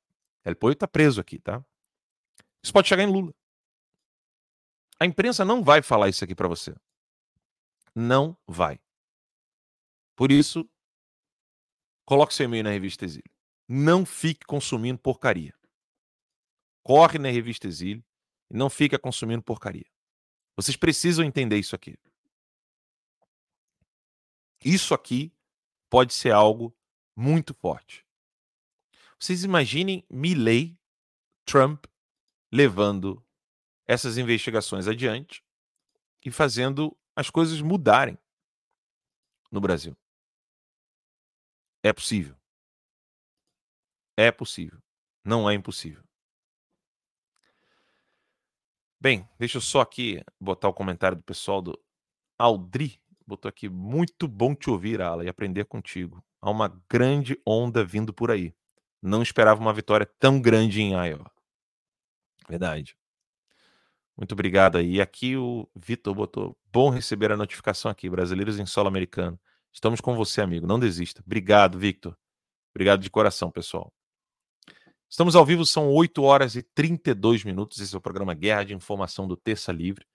[0.48, 1.62] El Pollo está preso aqui, tá?
[2.64, 3.36] Isso pode chegar em Lula.
[4.98, 6.74] A imprensa não vai falar isso aqui para você.
[7.94, 8.80] Não vai.
[10.16, 10.68] Por isso,
[12.06, 13.30] coloque seu e-mail na revista Exílio.
[13.68, 15.54] Não fique consumindo porcaria.
[16.82, 18.04] Corre na revista Exílio
[18.50, 19.86] e não fica consumindo porcaria.
[20.56, 22.00] Vocês precisam entender isso aqui.
[24.64, 25.34] Isso aqui
[25.90, 26.74] pode ser algo
[27.14, 28.07] muito forte.
[29.20, 30.78] Vocês imaginem Milley,
[31.46, 31.86] Trump,
[32.52, 33.24] levando
[33.88, 35.44] essas investigações adiante
[36.24, 38.18] e fazendo as coisas mudarem
[39.52, 39.98] no Brasil.
[41.82, 42.36] É possível.
[44.16, 44.82] É possível.
[45.24, 46.04] Não é impossível.
[49.00, 51.80] Bem, deixa eu só aqui botar o comentário do pessoal do
[52.38, 53.00] Aldri.
[53.26, 56.24] Botou aqui, muito bom te ouvir, Ala, e aprender contigo.
[56.42, 58.56] Há uma grande onda vindo por aí.
[59.02, 61.32] Não esperava uma vitória tão grande em Iowa.
[62.50, 62.98] Verdade.
[64.18, 65.00] Muito obrigado aí.
[65.00, 69.40] Aqui o Vitor botou: bom receber a notificação aqui, brasileiros em solo americano.
[69.72, 70.66] Estamos com você, amigo.
[70.66, 71.22] Não desista.
[71.26, 72.18] Obrigado, Victor.
[72.74, 73.94] Obrigado de coração, pessoal.
[75.10, 77.80] Estamos ao vivo, são 8 horas e 32 minutos.
[77.80, 80.06] Esse é o programa Guerra de Informação do Terça Livre.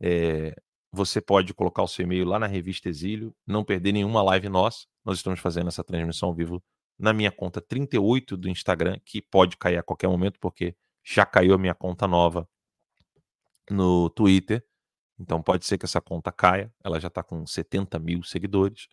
[0.00, 0.54] É,
[0.92, 4.86] você pode colocar o seu e-mail lá na revista Exílio, não perder nenhuma live nossa.
[5.04, 6.62] Nós estamos fazendo essa transmissão ao vivo
[6.98, 11.54] na minha conta 38 do Instagram, que pode cair a qualquer momento, porque já caiu
[11.54, 12.48] a minha conta nova
[13.70, 14.64] no Twitter.
[15.18, 16.72] Então pode ser que essa conta caia.
[16.82, 18.88] Ela já está com 70 mil seguidores.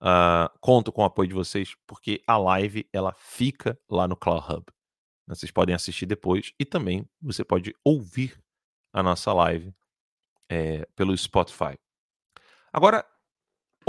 [0.00, 4.44] Uh, conto com o apoio de vocês, porque a live ela fica lá no Cloud
[4.52, 4.66] Hub.
[5.26, 8.38] Vocês podem assistir depois e também você pode ouvir
[8.92, 9.74] a nossa live
[10.48, 11.76] é, pelo Spotify.
[12.72, 13.04] Agora,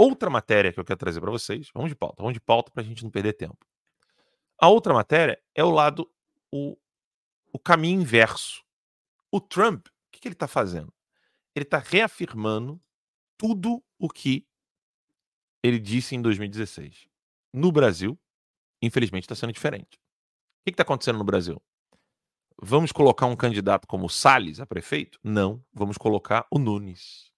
[0.00, 2.82] Outra matéria que eu quero trazer para vocês, vamos de pauta, vamos de pauta para
[2.84, 3.58] a gente não perder tempo.
[4.56, 6.08] A outra matéria é o lado,
[6.52, 6.78] o,
[7.52, 8.62] o caminho inverso.
[9.30, 10.94] O Trump, o que, que ele está fazendo?
[11.52, 12.80] Ele está reafirmando
[13.36, 14.46] tudo o que
[15.64, 17.08] ele disse em 2016.
[17.52, 18.16] No Brasil,
[18.80, 19.96] infelizmente, está sendo diferente.
[19.96, 21.60] O que está acontecendo no Brasil?
[22.60, 25.18] Vamos colocar um candidato como Salles a prefeito?
[25.24, 27.32] Não, vamos colocar o Nunes.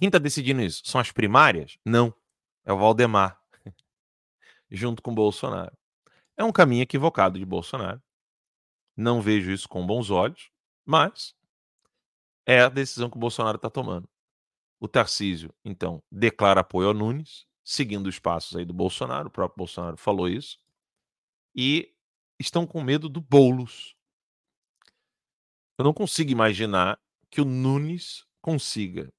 [0.00, 0.80] Quem está decidindo isso?
[0.86, 1.76] São as primárias?
[1.84, 2.14] Não.
[2.64, 3.38] É o Valdemar,
[4.70, 5.76] junto com o Bolsonaro.
[6.38, 8.02] É um caminho equivocado de Bolsonaro.
[8.96, 10.50] Não vejo isso com bons olhos,
[10.86, 11.34] mas
[12.46, 14.08] é a decisão que o Bolsonaro está tomando.
[14.80, 19.58] O Tarcísio, então, declara apoio ao Nunes, seguindo os passos aí do Bolsonaro, o próprio
[19.58, 20.58] Bolsonaro falou isso,
[21.54, 21.94] e
[22.38, 23.94] estão com medo do Boulos.
[25.76, 29.12] Eu não consigo imaginar que o Nunes consiga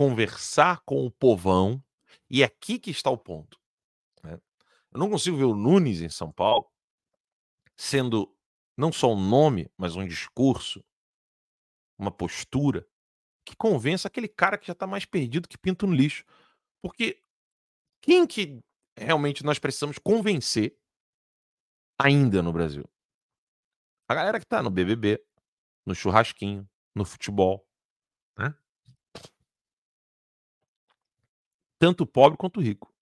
[0.00, 1.84] conversar com o povão,
[2.30, 3.60] e é aqui que está o ponto.
[4.24, 4.40] Né?
[4.90, 6.72] Eu não consigo ver o Nunes em São Paulo
[7.76, 8.34] sendo
[8.78, 10.82] não só um nome, mas um discurso,
[11.98, 12.88] uma postura
[13.44, 16.24] que convença aquele cara que já está mais perdido que pinto no lixo.
[16.80, 17.22] Porque
[18.00, 18.58] quem que
[18.96, 20.78] realmente nós precisamos convencer
[21.98, 22.88] ainda no Brasil?
[24.08, 25.22] A galera que está no BBB,
[25.84, 27.68] no churrasquinho, no futebol,
[28.38, 28.54] né?
[31.80, 32.94] Tanto o pobre quanto o rico.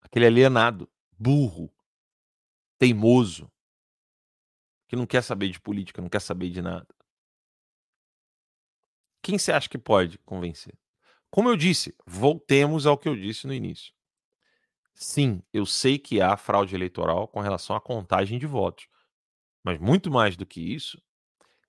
[0.00, 1.68] Aquele alienado, burro,
[2.78, 3.50] teimoso,
[4.86, 6.86] que não quer saber de política, não quer saber de nada.
[9.20, 10.78] Quem você acha que pode convencer?
[11.28, 13.92] Como eu disse, voltemos ao que eu disse no início.
[14.94, 18.86] Sim, eu sei que há fraude eleitoral com relação à contagem de votos.
[19.64, 21.02] Mas muito mais do que isso,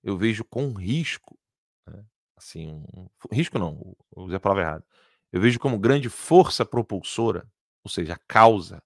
[0.02, 1.38] eu vejo com risco,
[1.86, 2.04] né?
[2.36, 4.86] assim, um, risco não, usei a palavra errada.
[5.34, 7.44] Eu vejo como grande força propulsora,
[7.82, 8.80] ou seja, a causa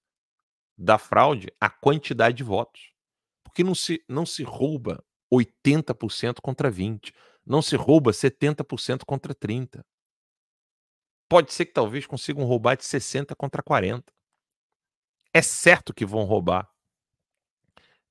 [0.75, 2.91] da fraude, a quantidade de votos.
[3.43, 7.13] Porque não se, não se rouba 80% contra 20%,
[7.45, 9.83] não se rouba 70% contra 30%.
[11.29, 14.11] Pode ser que talvez consigam roubar de 60 contra 40.
[15.31, 16.67] É certo que vão roubar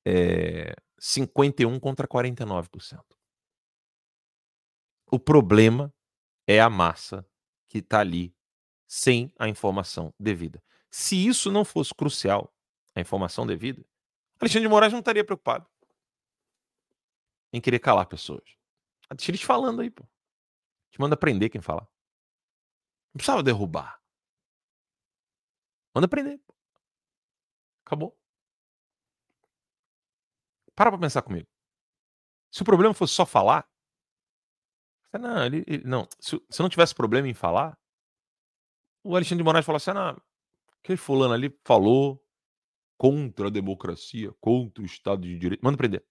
[0.06, 3.00] é, 51 contra 49%.
[5.10, 5.92] O problema
[6.46, 7.28] é a massa
[7.68, 8.34] que está ali
[8.86, 10.62] sem a informação devida.
[10.90, 12.52] Se isso não fosse crucial,
[12.94, 13.84] a informação devida,
[14.40, 15.68] Alexandre de Moraes não estaria preocupado
[17.52, 18.44] em querer calar pessoas.
[19.10, 20.04] Deixa eles falando aí, pô.
[20.90, 21.88] Te manda prender quem falar.
[23.12, 24.00] Não precisava derrubar.
[25.94, 26.38] Manda prender.
[26.46, 26.54] Pô.
[27.84, 28.18] Acabou.
[30.74, 31.48] Para pra pensar comigo.
[32.50, 33.68] Se o problema fosse só falar.
[35.12, 36.06] Não, ele, ele não.
[36.20, 37.78] Se, se não tivesse problema em falar,
[39.02, 40.16] o Alexandre de Moraes falou assim: ah,
[40.82, 42.22] aquele fulano ali falou
[42.98, 45.62] contra a democracia, contra o Estado de Direito.
[45.62, 46.04] Manda prender.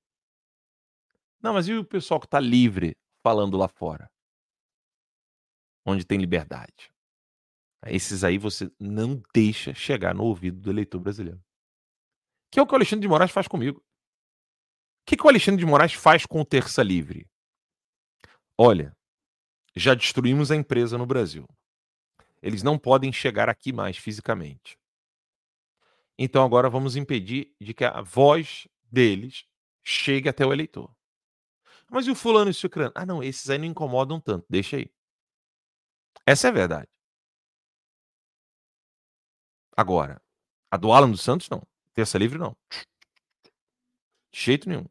[1.41, 4.09] Não, mas e o pessoal que está livre falando lá fora?
[5.85, 6.91] Onde tem liberdade.
[7.85, 11.39] Esses aí você não deixa chegar no ouvido do eleitor brasileiro.
[12.51, 13.85] Que é o que o Alexandre de Moraes faz comigo
[15.07, 17.25] que, que o Alexandre de Moraes faz com o Terça Livre?
[18.57, 18.91] Olha,
[19.75, 21.47] já destruímos a empresa no Brasil.
[22.41, 24.77] Eles não podem chegar aqui mais fisicamente.
[26.17, 29.45] Então agora vamos impedir de que a voz deles
[29.83, 30.91] chegue até o eleitor.
[31.89, 32.91] Mas e o fulano e o ciclano?
[32.95, 34.91] Ah, não, esses aí não incomodam tanto, deixa aí.
[36.25, 36.89] Essa é a verdade.
[39.75, 40.21] Agora,
[40.71, 41.61] a do Alan dos Santos, não.
[41.93, 42.55] Terça livre, não.
[44.31, 44.85] De jeito nenhum.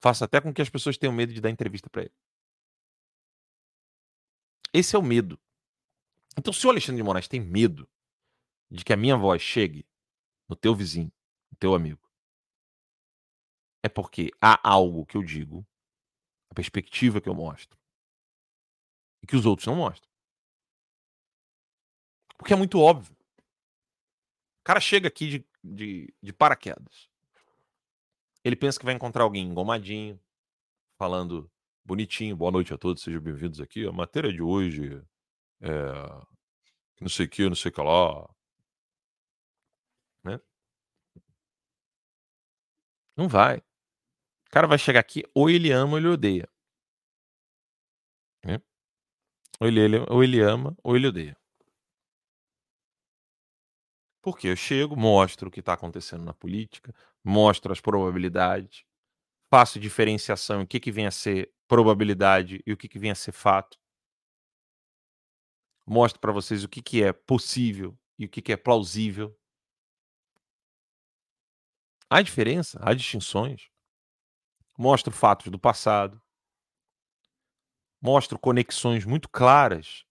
[0.00, 2.14] Faça até com que as pessoas tenham medo de dar entrevista para ele.
[4.72, 5.40] Esse é o medo.
[6.36, 7.88] Então, se o Alexandre de Moraes tem medo
[8.70, 9.86] de que a minha voz chegue
[10.48, 11.12] no teu vizinho,
[11.50, 12.08] no teu amigo,
[13.82, 15.66] é porque há algo que eu digo,
[16.50, 17.78] a perspectiva que eu mostro,
[19.22, 20.08] e que os outros não mostram.
[22.36, 23.16] Porque é muito óbvio.
[24.60, 27.08] O cara chega aqui de, de, de paraquedas.
[28.44, 30.20] Ele pensa que vai encontrar alguém engomadinho,
[30.98, 31.50] falando
[31.84, 33.86] bonitinho, boa noite a todos, sejam bem-vindos aqui.
[33.86, 35.02] A matéria de hoje
[35.60, 35.68] é
[37.00, 38.28] não sei o que, não sei o que lá.
[40.24, 40.40] Né?
[43.16, 43.58] Não vai.
[43.58, 46.48] O cara vai chegar aqui, ou ele ama ou ele odeia.
[48.44, 48.60] Né?
[49.60, 51.36] Ou, ele, ele, ou ele ama ou ele odeia.
[54.22, 56.94] Porque eu chego, mostro o que está acontecendo na política,
[57.28, 58.84] mostro as probabilidades,
[59.50, 63.14] faço diferenciação o que, que vem a ser probabilidade e o que, que vem a
[63.14, 63.78] ser fato.
[65.86, 69.38] Mostro para vocês o que, que é possível e o que, que é plausível.
[72.10, 73.68] Há diferença, há distinções.
[74.76, 76.20] Mostro fatos do passado.
[78.00, 80.04] Mostro conexões muito claras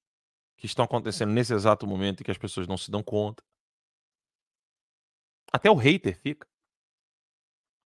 [0.56, 3.44] que estão acontecendo nesse exato momento e que as pessoas não se dão conta.
[5.52, 6.48] Até o hater fica.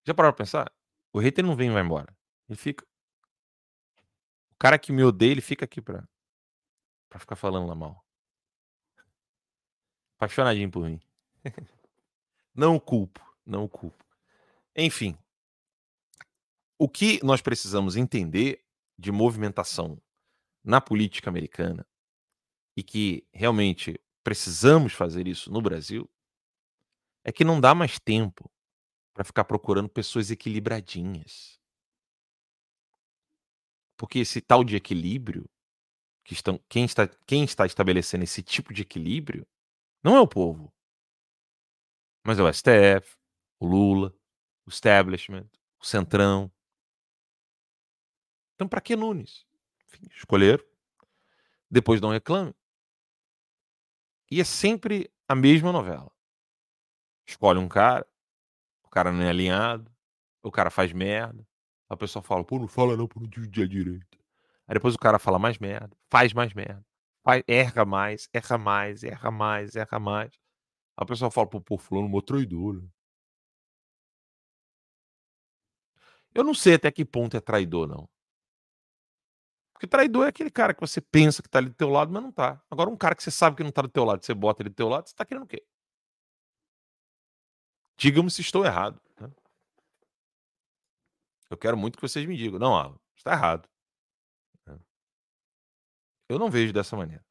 [0.03, 0.71] Já parou pra pensar?
[1.13, 2.15] O hater não vem e vai embora.
[2.47, 2.85] Ele fica.
[4.51, 6.07] O cara que me odeia, ele fica aqui pra,
[7.09, 8.05] pra ficar falando lá mal.
[10.17, 10.99] Apaixonadinho por mim.
[12.53, 13.21] não culpo.
[13.45, 14.05] Não culpo.
[14.75, 15.17] Enfim.
[16.77, 18.63] O que nós precisamos entender
[18.97, 20.01] de movimentação
[20.63, 21.85] na política americana
[22.75, 26.09] e que realmente precisamos fazer isso no Brasil
[27.23, 28.50] é que não dá mais tempo
[29.21, 31.59] para ficar procurando pessoas equilibradinhas.
[33.95, 35.47] Porque esse tal de equilíbrio,
[36.25, 39.45] que estão, quem, está, quem está estabelecendo esse tipo de equilíbrio,
[40.03, 40.73] não é o povo.
[42.25, 43.15] Mas é o STF,
[43.59, 44.11] o Lula,
[44.65, 45.47] o establishment,
[45.79, 46.51] o Centrão.
[48.55, 49.45] Então, para que Nunes?
[49.85, 50.65] Enfim, escolheram.
[51.69, 52.55] Depois não reclame.
[54.31, 56.11] E é sempre a mesma novela
[57.31, 58.05] escolhe um cara,
[58.91, 59.91] cara não é alinhado,
[60.43, 61.45] o cara faz merda.
[61.89, 64.17] A pessoa fala, pô, não fala não por dia direito.
[64.67, 66.85] Aí depois o cara fala mais merda, faz mais merda,
[67.23, 70.31] faz, erra mais, erra mais, erra mais, erra mais.
[70.97, 72.75] A pessoa fala, pô, pô fulano, mó traidor.
[72.81, 72.87] Né?
[76.33, 78.09] Eu não sei até que ponto é traidor, não.
[79.73, 82.21] Porque traidor é aquele cara que você pensa que tá ali do teu lado, mas
[82.23, 82.61] não tá.
[82.69, 84.69] Agora, um cara que você sabe que não tá do teu lado, você bota ele
[84.69, 85.65] do teu lado, você tá querendo o quê?
[88.01, 88.99] Digam-me se estou errado.
[89.19, 89.31] Né?
[91.51, 92.57] Eu quero muito que vocês me digam.
[92.57, 93.69] Não, Alan, está errado.
[94.65, 94.79] Né?
[96.27, 97.23] Eu não vejo dessa maneira.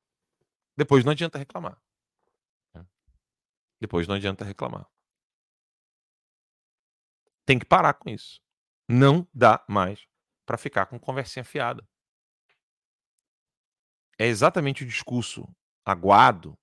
[0.77, 1.83] Depois não adianta reclamar.
[2.73, 2.87] Né?
[3.81, 4.89] Depois não adianta reclamar.
[7.45, 8.41] Tem que parar com isso.
[8.89, 10.07] Não dá mais
[10.47, 11.85] para ficar com conversinha fiada.
[14.17, 15.53] É exatamente o discurso
[15.85, 16.57] aguado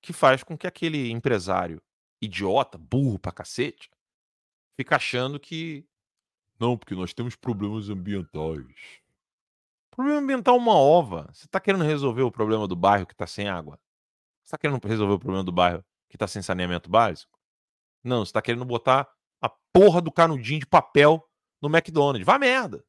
[0.00, 1.82] que faz com que aquele empresário
[2.20, 3.90] idiota, burro pra cacete,
[4.76, 5.86] fica achando que
[6.58, 9.00] não, porque nós temos problemas ambientais.
[9.90, 11.28] Problema ambiental uma ova.
[11.32, 13.80] Você tá querendo resolver o problema do bairro que tá sem água?
[14.42, 17.38] Você tá querendo resolver o problema do bairro que tá sem saneamento básico?
[18.02, 19.08] Não, você tá querendo botar
[19.40, 21.28] a porra do canudinho de papel
[21.60, 22.24] no McDonald's.
[22.24, 22.84] Vá merda.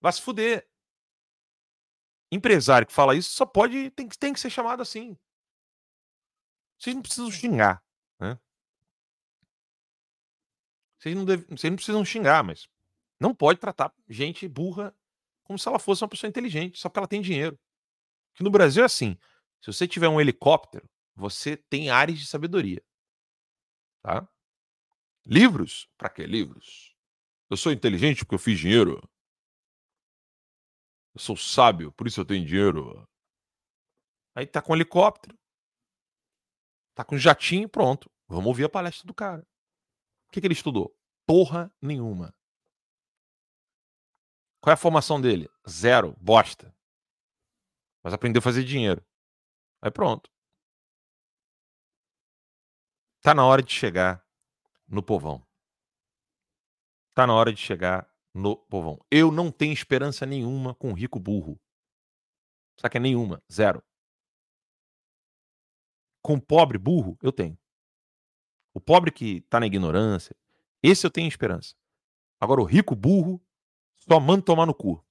[0.00, 0.68] Vai se fuder.
[2.30, 3.90] Empresário que fala isso só pode.
[3.90, 5.18] Tem, tem que ser chamado assim.
[6.78, 7.82] Vocês não precisam xingar.
[8.18, 8.38] Né?
[11.00, 12.68] Vocês, não deve, vocês não precisam xingar, mas
[13.18, 14.94] não pode tratar gente burra
[15.44, 17.58] como se ela fosse uma pessoa inteligente, só porque ela tem dinheiro.
[18.34, 19.18] Que no Brasil é assim.
[19.62, 22.82] Se você tiver um helicóptero, você tem áreas de sabedoria.
[24.02, 24.28] Tá?
[25.26, 25.88] Livros?
[25.96, 26.94] Para que livros?
[27.48, 29.02] Eu sou inteligente porque eu fiz dinheiro.
[31.14, 33.08] Eu sou sábio, por isso eu tenho dinheiro.
[34.34, 35.36] Aí tá com um helicóptero.
[36.94, 38.10] Tá com um jatinho, pronto.
[38.28, 39.46] Vamos ouvir a palestra do cara.
[40.30, 40.96] O que, que ele estudou?
[41.26, 42.32] Porra nenhuma.
[44.62, 45.50] Qual é a formação dele?
[45.68, 46.14] Zero.
[46.20, 46.72] Bosta.
[48.00, 49.04] Mas aprendeu a fazer dinheiro.
[49.82, 50.30] Aí pronto.
[53.20, 54.24] Tá na hora de chegar
[54.86, 55.44] no povão.
[57.12, 59.04] Tá na hora de chegar no povão.
[59.10, 61.60] Eu não tenho esperança nenhuma com o rico burro.
[62.78, 63.82] Sabe que é nenhuma, zero.
[66.22, 67.58] Com pobre burro, eu tenho.
[68.72, 70.34] O pobre que tá na ignorância,
[70.82, 71.74] esse eu tenho esperança.
[72.40, 73.40] Agora, o rico burro,
[73.98, 75.04] só manda tomar no cu.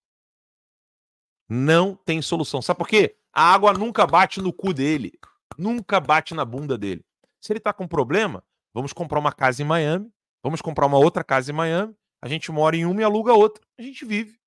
[1.48, 2.62] Não tem solução.
[2.62, 3.18] Sabe por quê?
[3.34, 5.12] A água nunca bate no cu dele.
[5.58, 7.06] Nunca bate na bunda dele.
[7.40, 8.44] Se ele tá com problema,
[8.74, 10.12] vamos comprar uma casa em Miami,
[10.44, 13.64] vamos comprar uma outra casa em Miami, a gente mora em uma e aluga outra.
[13.78, 14.40] A gente vive.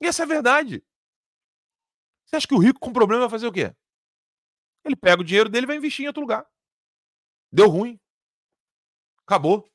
[0.00, 0.84] E essa é a verdade.
[2.24, 3.74] Você acha que o rico com problema vai fazer o quê?
[4.84, 6.46] Ele pega o dinheiro dele e vai investir em outro lugar.
[7.54, 8.00] Deu ruim.
[9.24, 9.72] Acabou.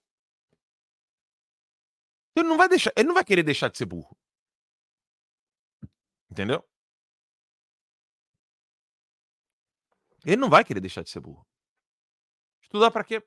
[2.36, 4.18] Ele não vai deixar, ele não vai querer deixar de ser burro.
[6.30, 6.62] Entendeu?
[10.26, 11.48] Ele não vai querer deixar de ser burro.
[12.62, 13.26] Estudar para quê?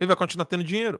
[0.00, 0.98] Ele vai continuar tendo dinheiro.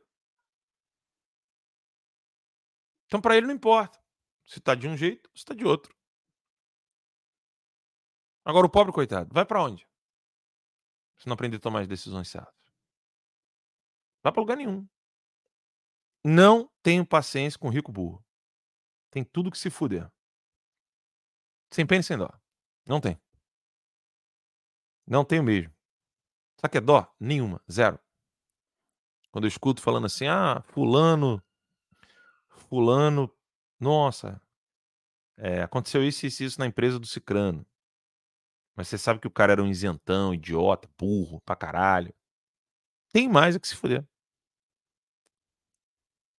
[3.06, 3.98] Então, para ele não importa
[4.44, 5.96] se está de um jeito se está de outro.
[8.44, 9.86] Agora, o pobre coitado, vai para onde?
[11.22, 12.52] Se não aprender a tomar as decisões certas.
[14.24, 14.88] Vai para lugar nenhum.
[16.24, 18.24] Não tenho paciência com rico burro.
[19.08, 20.10] Tem tudo que se fuder.
[21.70, 22.28] Sem pena e sem dó.
[22.84, 23.22] Não tem.
[25.06, 25.72] Não tenho mesmo.
[26.60, 27.08] Sabe que é dó?
[27.20, 27.62] Nenhuma.
[27.70, 28.00] Zero.
[29.30, 31.40] Quando eu escuto falando assim, ah, fulano,
[32.48, 33.32] fulano,
[33.78, 34.42] nossa,
[35.36, 37.64] é, aconteceu isso e isso, isso na empresa do Cicrano.
[38.74, 42.14] Mas você sabe que o cara era um isentão, idiota, burro, pra caralho.
[43.12, 44.06] Tem mais a que se fuder.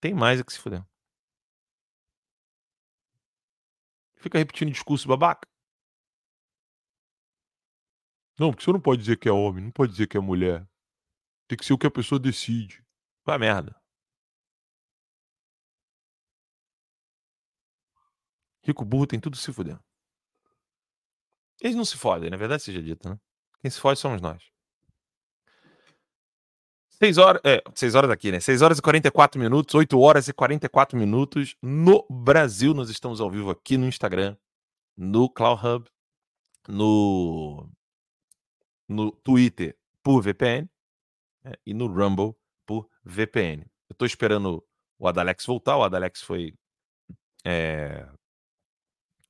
[0.00, 0.84] Tem mais a que se fuder.
[4.16, 5.46] Fica repetindo discurso babaca.
[8.38, 10.66] Não, porque você não pode dizer que é homem, não pode dizer que é mulher.
[11.48, 12.84] Tem que ser o que a pessoa decide.
[13.24, 13.76] Vai merda.
[18.62, 19.78] Rico burro tem tudo se fuder.
[21.60, 23.18] Eles não se fodem, na verdade seja dito, né?
[23.60, 24.42] Quem se fode somos nós.
[26.90, 28.40] 6 horas, é, 6 horas aqui, né?
[28.40, 32.72] 6 horas e 44 minutos, 8 horas e 44 minutos no Brasil.
[32.72, 34.36] Nós estamos ao vivo aqui no Instagram,
[34.96, 35.90] no Cloud Hub,
[36.68, 37.68] no
[38.88, 40.68] no Twitter por VPN
[41.42, 42.34] né, e no Rumble
[42.66, 43.62] por VPN.
[43.88, 44.64] Eu estou esperando
[44.98, 45.76] o Adalex voltar.
[45.76, 46.54] O Adalex foi.
[47.44, 48.06] É...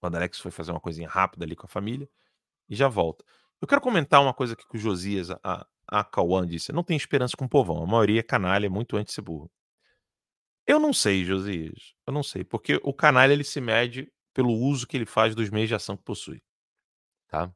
[0.04, 2.08] O Adalex foi fazer uma coisinha rápida ali com a família
[2.68, 3.24] e já volta.
[3.60, 6.72] Eu quero comentar uma coisa aqui que o Josias, a, a Cauã disse.
[6.72, 7.82] Não tem esperança com o povão.
[7.82, 9.50] A maioria é canalha, é muito antes de ser burro.
[10.66, 11.94] Eu não sei, Josias.
[12.06, 12.44] Eu não sei.
[12.44, 15.96] Porque o canalha ele se mede pelo uso que ele faz dos meios de ação
[15.96, 16.42] que possui.
[17.28, 17.50] Tá?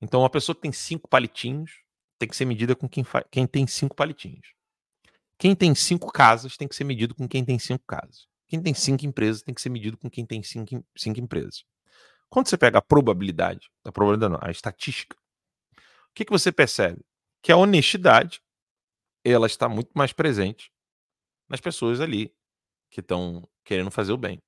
[0.00, 1.82] Então, uma pessoa que tem cinco palitinhos
[2.18, 4.54] tem que ser medida com quem, quem tem cinco palitinhos.
[5.38, 8.26] Quem tem cinco casas tem que ser medido com quem tem cinco casas.
[8.50, 11.64] Quem tem cinco empresas tem que ser medido com quem tem cinco, cinco empresas.
[12.28, 15.16] Quando você pega a probabilidade, a probabilidade não, a estatística,
[15.76, 17.00] o que, que você percebe?
[17.40, 18.42] Que a honestidade
[19.24, 20.72] ela está muito mais presente
[21.48, 22.34] nas pessoas ali
[22.90, 24.42] que estão querendo fazer o bem.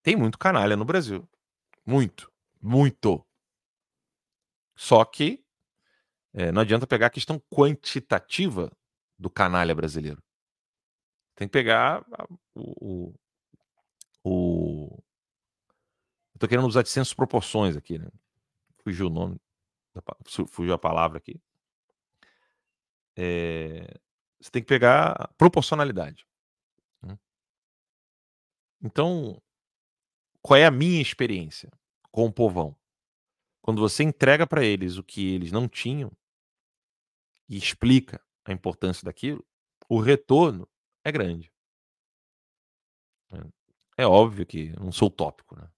[0.00, 1.28] Tem muito canalha no Brasil.
[1.84, 2.30] Muito.
[2.62, 3.26] Muito.
[4.76, 5.44] Só que
[6.32, 8.70] é, não adianta pegar a questão quantitativa
[9.18, 10.23] do canalha brasileiro.
[11.34, 12.04] Tem que pegar
[12.54, 13.12] o.
[13.12, 13.14] o,
[14.24, 15.04] o...
[16.34, 18.08] Eu tô querendo usar de senso proporções aqui, né?
[18.84, 19.40] fugiu o nome,
[20.48, 21.40] fugiu a palavra aqui.
[23.16, 23.98] É,
[24.38, 26.26] você tem que pegar proporcionalidade.
[27.02, 27.18] Né.
[28.82, 29.40] Então,
[30.42, 31.70] qual é a minha experiência
[32.10, 32.76] com o povão?
[33.62, 36.12] Quando você entrega para eles o que eles não tinham
[37.48, 39.42] e explica a importância daquilo,
[39.88, 40.68] o retorno
[41.04, 41.52] é grande.
[43.32, 45.68] É, é óbvio que não sou utópico, né?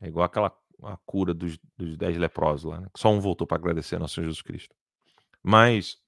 [0.00, 0.50] É igual aquela
[0.82, 2.88] a cura dos, dos dez leprosos lá, né?
[2.96, 4.74] Só um voltou para agradecer a nosso Senhor Jesus Cristo.
[5.42, 5.98] Mas,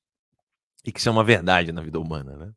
[0.84, 2.54] e que isso é uma verdade na vida humana, né?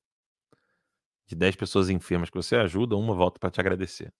[1.27, 4.13] De dez pessoas enfermas que você ajuda, uma volta para te agradecer.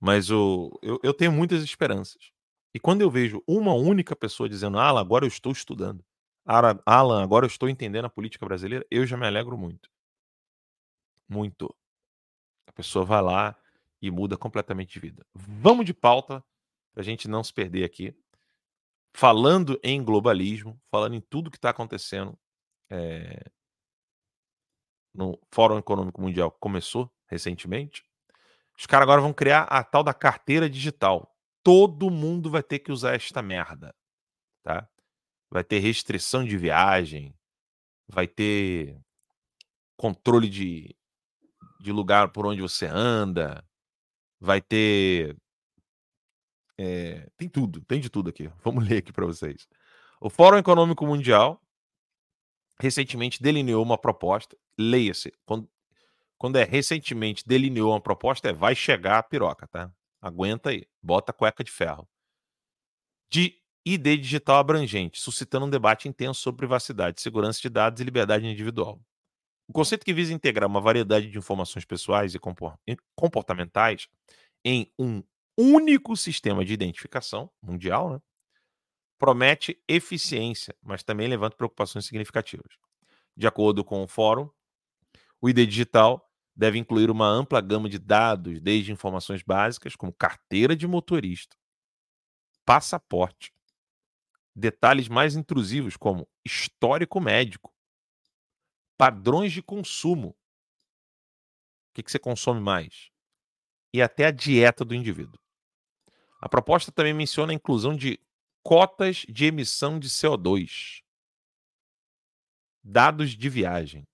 [0.00, 2.30] Mas o, eu, eu tenho muitas esperanças.
[2.72, 6.04] E quando eu vejo uma única pessoa dizendo, Alan, agora eu estou estudando.
[6.44, 9.88] Alan, agora eu estou entendendo a política brasileira, eu já me alegro muito.
[11.28, 11.74] Muito.
[12.66, 13.56] A pessoa vai lá
[14.00, 15.26] e muda completamente de vida.
[15.34, 16.44] Vamos de pauta,
[16.92, 18.14] para a gente não se perder aqui.
[19.16, 22.36] Falando em globalismo, falando em tudo que está acontecendo
[22.90, 23.44] é,
[25.14, 28.04] no Fórum Econômico Mundial, que começou recentemente.
[28.76, 32.92] Os caras agora vão criar a tal da carteira digital todo mundo vai ter que
[32.92, 33.96] usar esta merda,
[34.62, 34.86] tá?
[35.50, 37.34] Vai ter restrição de viagem,
[38.06, 39.00] vai ter
[39.96, 40.94] controle de,
[41.84, 43.62] de lugar por onde você anda,
[44.40, 45.36] vai ter.
[46.78, 48.50] É, tem tudo, tem de tudo aqui.
[48.64, 49.68] Vamos ler aqui para vocês.
[50.20, 51.60] O Fórum Econômico Mundial
[52.80, 54.56] recentemente delineou uma proposta.
[54.78, 55.32] Leia-se.
[55.44, 55.68] Quando,
[56.38, 59.92] quando é recentemente delineou uma proposta, é vai chegar a piroca, tá?
[60.20, 62.08] Aguenta aí, bota a cueca de ferro.
[63.30, 68.46] De ID digital abrangente, suscitando um debate intenso sobre privacidade, segurança de dados e liberdade
[68.46, 68.98] individual.
[69.68, 72.40] O conceito que visa integrar uma variedade de informações pessoais e
[73.16, 74.08] comportamentais
[74.64, 75.22] em um
[75.58, 78.20] único sistema de identificação mundial, né,
[79.18, 82.72] promete eficiência, mas também levanta preocupações significativas.
[83.36, 84.50] De acordo com o fórum,
[85.40, 90.76] o ID digital deve incluir uma ampla gama de dados, desde informações básicas, como carteira
[90.76, 91.56] de motorista,
[92.64, 93.52] passaporte,
[94.54, 97.73] detalhes mais intrusivos, como histórico médico,
[98.96, 103.10] padrões de consumo, o que, que você consome mais,
[103.92, 105.38] e até a dieta do indivíduo.
[106.40, 108.20] A proposta também menciona a inclusão de
[108.62, 111.02] cotas de emissão de CO2,
[112.82, 114.06] dados de viagem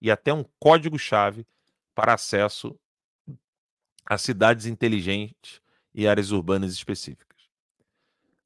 [0.00, 1.46] e até um código-chave
[1.94, 2.78] para acesso
[4.06, 5.60] a cidades inteligentes
[5.92, 7.27] e áreas urbanas específicas.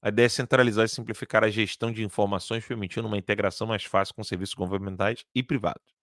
[0.02, 4.14] A ideia é centralizar e simplificar a gestão de informações, permitindo uma integração mais fácil
[4.16, 5.94] com serviços governamentais e privados.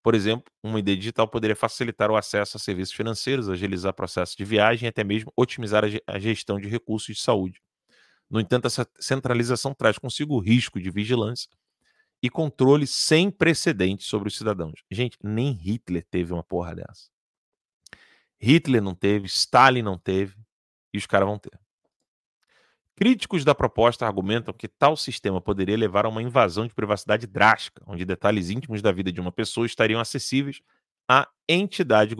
[0.00, 4.44] Por exemplo, uma ID digital poderia facilitar o acesso a serviços financeiros, agilizar processos de
[4.44, 7.60] viagem e até mesmo otimizar a gestão de recursos de saúde.
[8.30, 11.48] No entanto, essa centralização traz consigo o risco de vigilância
[12.22, 14.84] e controle sem precedentes sobre os cidadãos.
[14.88, 17.08] Gente, nem Hitler teve uma porra dessa.
[18.40, 20.36] Hitler não teve, Stalin não teve,
[20.94, 21.65] e os caras vão ter.
[22.96, 27.84] Críticos da proposta argumentam que tal sistema poderia levar a uma invasão de privacidade drástica,
[27.86, 30.62] onde detalhes íntimos da vida de uma pessoa estariam acessíveis
[31.06, 32.16] a entidades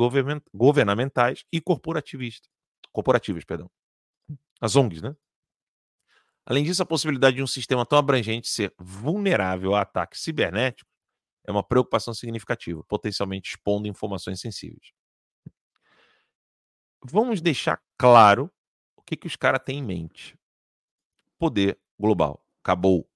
[0.53, 2.51] governamentais e corporativistas.
[2.93, 3.70] Corporativas, perdão.
[4.61, 5.16] As ONGs, né?
[6.45, 10.93] Além disso, a possibilidade de um sistema tão abrangente ser vulnerável a ataques cibernéticos
[11.45, 14.93] é uma preocupação significativa, potencialmente expondo informações sensíveis.
[17.03, 18.53] Vamos deixar claro
[18.95, 20.37] o que, que os caras têm em mente.
[21.39, 22.43] Poder global.
[22.62, 23.09] Acabou.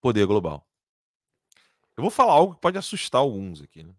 [0.00, 0.66] Poder global.
[1.96, 3.82] Eu vou falar algo que pode assustar alguns aqui.
[3.82, 3.92] Né?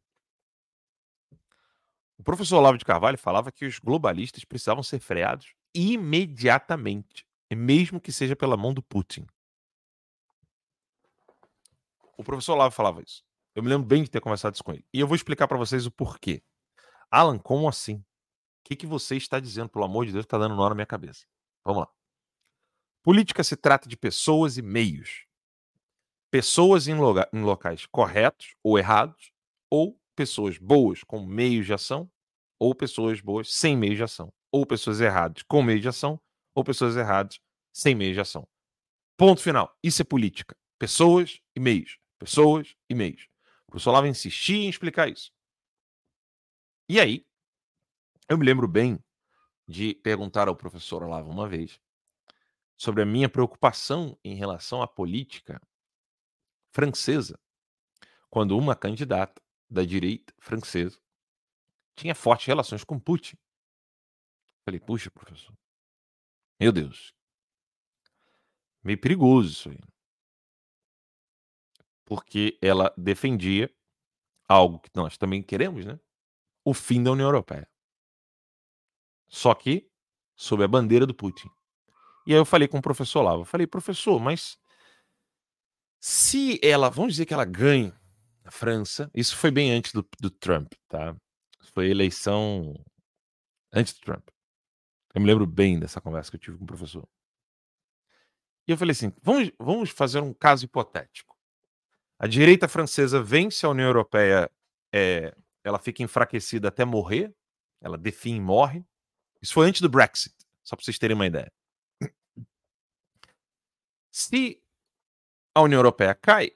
[2.17, 8.11] O professor Olavo de Carvalho falava que os globalistas precisavam ser freados imediatamente, mesmo que
[8.11, 9.25] seja pela mão do Putin.
[12.17, 13.23] O professor Olavo falava isso.
[13.55, 14.85] Eu me lembro bem de ter conversado isso com ele.
[14.93, 16.41] E eu vou explicar para vocês o porquê.
[17.09, 18.03] Alan, como assim?
[18.59, 19.69] O que, que você está dizendo?
[19.69, 21.25] Pelo amor de Deus, está dando nó na minha cabeça.
[21.65, 21.89] Vamos lá.
[23.03, 25.25] Política se trata de pessoas e meios.
[26.29, 29.31] Pessoas em, em locais corretos ou errados,
[29.69, 32.11] ou pessoas boas com meios de ação,
[32.59, 36.19] ou pessoas boas sem meios de ação ou pessoas erradas com meio de ação,
[36.55, 37.39] ou pessoas erradas
[37.71, 38.47] sem meio de ação.
[39.17, 39.77] Ponto final.
[39.83, 40.55] Isso é política.
[40.77, 41.99] Pessoas e meios.
[42.17, 43.27] Pessoas e meios.
[43.67, 45.31] O professor Olavo insistia em explicar isso.
[46.87, 47.25] E aí,
[48.29, 49.03] eu me lembro bem
[49.67, 51.79] de perguntar ao professor Olavo uma vez
[52.77, 55.59] sobre a minha preocupação em relação à política
[56.71, 57.39] francesa,
[58.29, 60.99] quando uma candidata da direita francesa
[61.95, 63.35] tinha fortes relações com Putin.
[64.65, 65.53] Falei: "Puxa, professor.
[66.59, 67.13] Meu Deus.
[68.83, 69.79] Meio perigoso isso aí".
[72.05, 73.69] Porque ela defendia
[74.47, 75.99] algo que nós também queremos, né,
[76.65, 77.67] o fim da União Europeia.
[79.29, 79.87] Só que
[80.35, 81.49] sob a bandeira do Putin.
[82.27, 84.57] E aí eu falei com o professor eu falei: "Professor, mas
[86.01, 87.93] se ela vamos dizer que ela ganhe
[88.45, 91.15] a França", isso foi bem antes do do Trump, tá.
[91.73, 92.73] Foi eleição
[93.73, 94.27] antes do Trump.
[95.15, 97.07] Eu me lembro bem dessa conversa que eu tive com o professor.
[98.67, 101.35] E eu falei assim: "Vamos vamos fazer um caso hipotético.
[102.19, 104.51] A direita francesa vence a União Europeia,
[104.93, 107.33] eh, ela fica enfraquecida até morrer,
[107.81, 108.85] ela define e morre".
[109.41, 111.51] Isso foi antes do Brexit, só para vocês terem uma ideia.
[114.11, 114.61] Se
[115.55, 116.51] a União Europeia cai,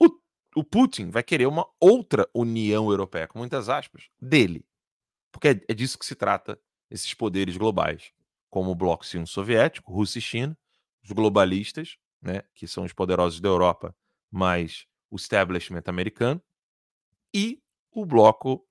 [0.00, 0.08] o
[0.56, 4.64] o Putin vai querer uma outra União Europeia, com muitas aspas, dele.
[5.32, 8.12] Porque é é disso que se trata esses poderes globais,
[8.50, 10.58] como o bloco sino-soviético, Rússia e China,
[11.04, 13.96] os globalistas, né, que são os poderosos da Europa,
[14.30, 16.42] mais o establishment americano,
[17.34, 18.66] e o bloco,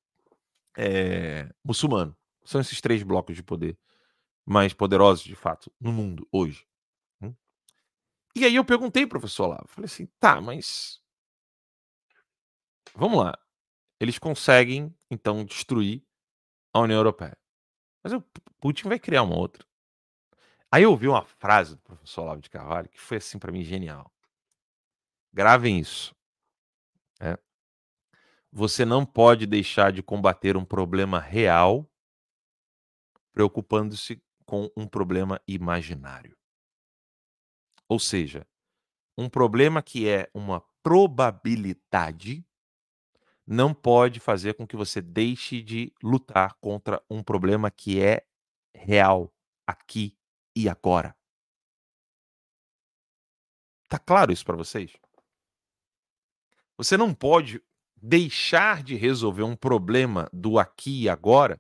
[0.78, 2.17] eh, muçulmano.
[2.48, 3.78] São esses 3 blocos de poder
[4.46, 6.66] mais poderosos, de fato, no mundo hoje.
[7.22, 7.34] Hum.
[8.36, 11.00] E aí eu perguntei para o professor Olavo, falei assim: "Tá, mas"
[12.96, 13.38] "vamos lá,
[14.00, 16.04] eles conseguem, então, destruir
[16.74, 17.38] a União Europeia,
[18.04, 19.66] mas o Pu Putin vai criar uma outra".
[20.72, 23.64] Aí eu ouvi uma frase do professor Olavo de Carvalho que foi, assim, para mim
[23.64, 24.12] genial.
[25.34, 26.14] Gravem isso.
[27.20, 27.38] É.
[28.54, 31.88] "Você não pode deixar de combater um problema real
[33.38, 36.36] preocupando-se com um problema imaginário".
[37.88, 38.48] Ou seja,
[39.18, 42.46] um problema que é uma probabilidade
[43.46, 48.26] não pode fazer com que você deixe de lutar contra um problema que é
[48.76, 49.34] real,
[49.66, 50.18] aqui
[50.56, 51.16] e agora.
[53.88, 54.92] Tá claro isso para vocês?
[56.78, 57.62] Você não pode
[57.96, 61.58] deixar de resolver um problema do aqui e agora,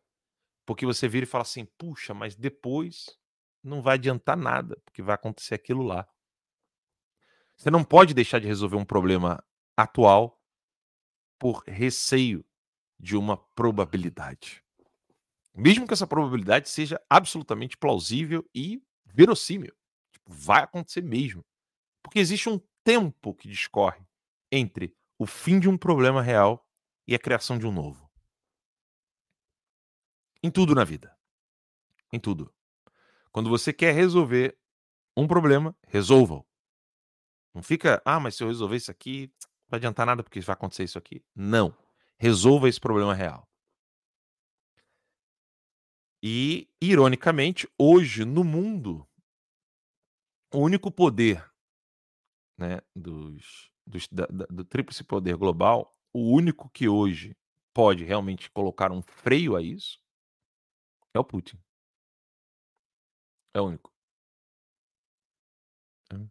[0.67, 3.17] porque você vira e fala assim: "Puxa, mas depois
[3.63, 6.07] não vai adiantar nada, porque vai acontecer aquilo lá".
[7.55, 9.43] Você não pode deixar de resolver um problema
[9.75, 10.39] atual
[11.39, 12.43] por receio
[12.99, 14.63] de uma probabilidade.
[15.55, 19.73] Mesmo que essa probabilidade seja absolutamente plausível e verossímil.
[20.13, 21.45] Tipo, vai acontecer mesmo.
[22.03, 24.01] Porque existe um tempo que discorre
[24.51, 26.65] entre o fim de um problema real
[27.07, 28.06] e a criação de um novo.
[30.43, 31.11] Em tudo na vida.
[32.13, 32.53] Em tudo.
[33.31, 34.57] Quando você quer resolver
[35.17, 36.45] um problema, resolva-o.
[37.55, 40.53] Não fica: "Ah, mas se eu resolver isso aqui, não vai adiantar nada, porque vai
[40.53, 41.23] acontecer isso aqui".
[41.35, 41.73] Não.
[42.19, 43.47] Resolva esse problema real.
[46.23, 49.07] E, ironicamente, hoje no mundo
[50.53, 51.43] o único poder,
[52.57, 57.35] né, dos dos da da do tríplice poder global, o único que hoje
[57.73, 59.99] pode realmente colocar um freio a isso
[61.17, 61.59] é o Putin.
[63.53, 63.91] É o único.
[66.13, 66.29] Hum.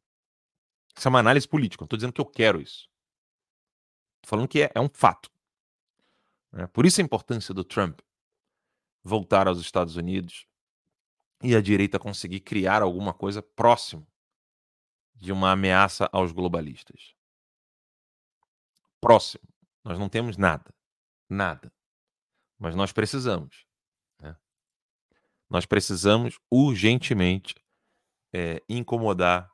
[0.97, 2.89] Isso é uma análise política, não tô dizendo que eu quero isso.
[4.23, 5.31] Tô falando que é é um fato.
[6.53, 8.01] Né, por isso a importância do Trump
[9.03, 10.47] voltar aos Estados Unidos
[11.43, 14.07] e a direita conseguir criar alguma coisa próximo
[15.15, 17.15] de uma ameaça aos globalistas.
[19.01, 19.45] Próximo.
[19.85, 20.75] Nós não temos nada.
[21.29, 21.73] Nada.
[22.59, 23.66] Mas nós precisamos.
[25.57, 27.55] Nós precisamos urgentemente,
[28.31, 29.51] eh, incomodar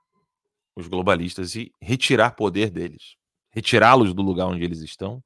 [0.74, 3.14] os globalistas e retirar poder deles.
[3.52, 5.22] Retirá-los do lugar onde eles estão.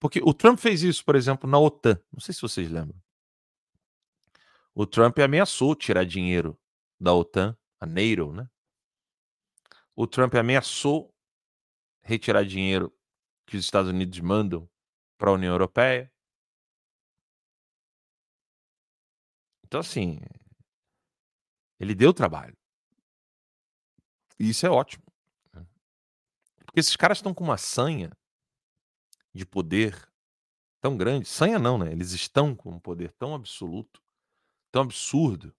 [0.00, 2.98] Porque o Trump fez isso, por exemplo, na OTAN, não sei se vocês lembram.
[4.74, 6.58] O Trump ameaçou tirar dinheiro
[6.98, 8.48] da OTAN, a NATO, né.
[9.94, 11.14] O Trump ameaçou
[12.00, 12.90] retirar dinheiro
[13.46, 14.66] que os Estados Unidos mandam
[15.18, 16.10] pra União Europeia.
[19.68, 20.18] Então, assim
[21.80, 22.54] ele deu trabalho.
[24.38, 25.04] E isso é ótimo,
[25.54, 25.66] né.
[26.66, 28.10] Porque esses caras estão com uma sanha
[29.34, 30.08] de poder
[30.80, 34.02] tão grande sanha não, né, eles estão com um poder tão absoluto,
[34.72, 35.54] tão absurdo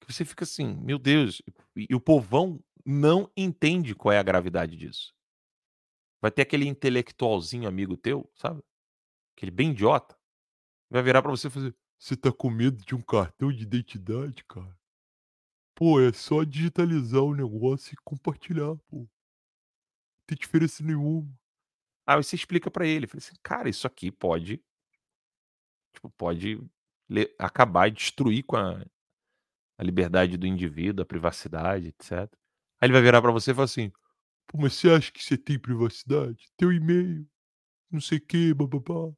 [0.00, 1.40] que você fica assim: "Meu Deus",
[1.76, 5.12] e e o povão não entende qual é a gravidade disso.
[6.22, 8.62] Vai ter aquele intelectualzinho amigo teu, sabe,
[9.36, 10.16] aquele bem idiota,
[10.90, 14.42] vai virar pra você e fazer: "Você tá com medo de um cartão de identidade,
[14.48, 14.76] cara?
[15.72, 18.98] Pô, é só digitalizar o negócio e compartilhar, pô.
[18.98, 19.08] Não
[20.26, 21.32] tem diferença nenhuma".
[22.04, 24.60] Aí você explica pra ele, fala assim: "Cara, isso aqui pode"
[25.94, 26.60] tipo, pode
[27.38, 28.84] acabar e destruir com a,
[29.78, 32.28] a liberdade do indivíduo, a privacidade, etc.
[32.80, 33.92] Aí ele vai virar para você e falar assim:
[34.48, 36.50] Pô, mas você acha que você tem privacidade?
[36.56, 37.24] Teu e-mail,
[37.90, 39.14] não sei o que, bababá.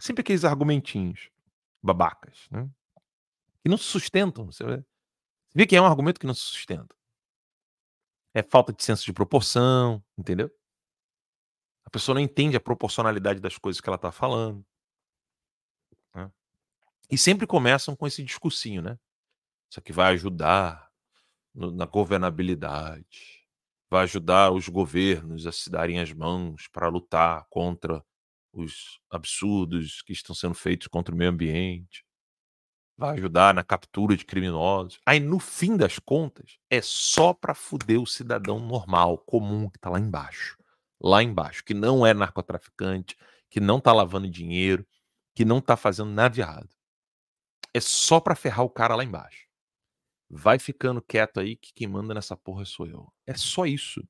[0.00, 1.30] Sempre aqueles argumentinhos
[1.84, 2.68] babacas, né?
[3.62, 4.46] Que não se sustentam.
[4.46, 4.64] Você
[5.54, 6.94] vê que é um argumento que não se sustenta.
[8.32, 10.50] É falta de senso de proporção, entendeu?
[11.84, 14.64] A pessoa não entende a proporcionalidade das coisas que ela está falando.
[16.14, 16.30] Né?
[17.10, 18.98] E sempre começam com esse discursinho, né?
[19.70, 20.90] Isso aqui vai ajudar
[21.54, 23.46] no, na governabilidade,
[23.90, 28.04] vai ajudar os governos a se darem as mãos para lutar contra
[28.54, 32.04] os absurdos que estão sendo feitos contra o meio ambiente,
[32.96, 35.00] vai ajudar na captura de criminosos.
[35.04, 39.90] Aí, no fim das contas, é só para fuder o cidadão normal, comum, que está
[39.90, 40.56] lá embaixo.
[41.00, 43.16] Lá embaixo, que não é narcotraficante,
[43.50, 44.86] que não está lavando dinheiro,
[45.34, 46.70] que não está fazendo nada de errado.
[47.74, 49.48] É só para ferrar o cara lá embaixo.
[50.30, 53.12] Vai ficando quieto aí que quem manda nessa porra sou eu.
[53.26, 54.06] É só isso.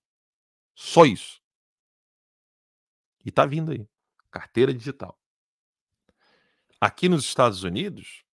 [0.75, 1.41] Só isso.
[3.25, 3.89] E tá vindo aí.
[4.35, 5.17] Carteira digital.
[6.81, 8.25] Aqui nos Estados Unidos,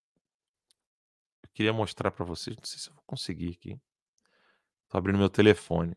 [1.44, 3.80] eu queria mostrar para vocês, não sei se eu vou conseguir aqui.
[4.90, 5.96] Tô abrindo meu telefone.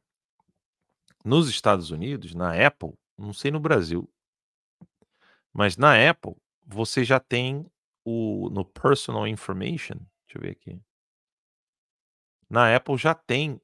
[1.25, 4.07] Nos Estados Unidos, na Apple, não sei no Brasil,
[5.55, 6.37] mas na Apple,
[6.67, 7.65] você já tem
[8.05, 9.97] o no personal information,
[10.27, 10.79] deixa eu ver aqui.
[12.51, 13.59] Na Apple já tem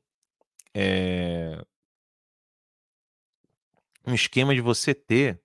[0.72, 1.62] é,
[4.06, 5.38] um esquema de você ter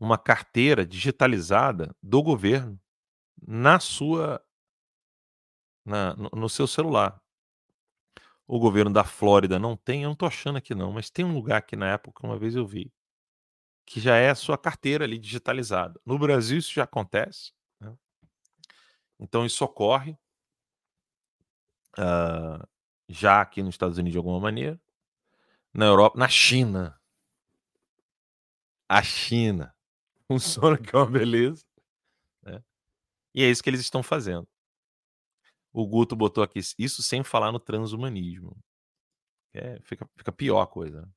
[0.00, 2.80] uma carteira digitalizada do governo
[3.46, 4.42] na sua
[5.84, 7.20] na, no, no seu celular.
[8.46, 11.34] O governo da Flórida não tem, eu não estou achando aqui não, mas tem um
[11.34, 12.92] lugar aqui na que uma vez eu vi,
[13.84, 16.00] que já é a sua carteira ali digitalizada.
[16.04, 17.52] No Brasil isso já acontece.
[17.78, 17.94] Né?
[19.18, 20.16] Então isso ocorre
[21.98, 22.66] uh,
[23.08, 24.80] já aqui nos Estados Unidos de alguma maneira.
[25.72, 27.00] Na Europa, na China.
[28.88, 29.72] A China.
[30.30, 31.64] Funciona que é uma beleza.
[32.44, 32.62] Né?
[33.34, 34.46] E é isso que eles estão fazendo.
[35.72, 38.56] O Guto botou aqui, isso sem falar no transhumanismo.
[39.52, 41.02] É, fica, fica pior a coisa.
[41.02, 41.08] Né?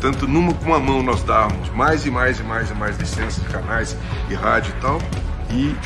[0.00, 3.42] Tanto numa com a mão nós dávamos mais e mais e mais e mais licenças
[3.42, 3.96] de canais
[4.30, 4.98] e rádio e tal,
[5.50, 5.76] e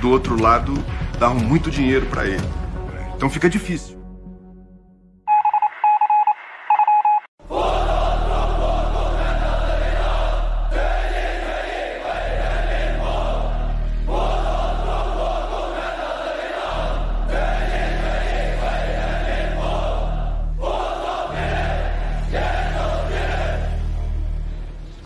[0.00, 0.72] do outro lado
[1.18, 2.48] davam muito dinheiro para ele.
[3.16, 3.91] Então fica difícil.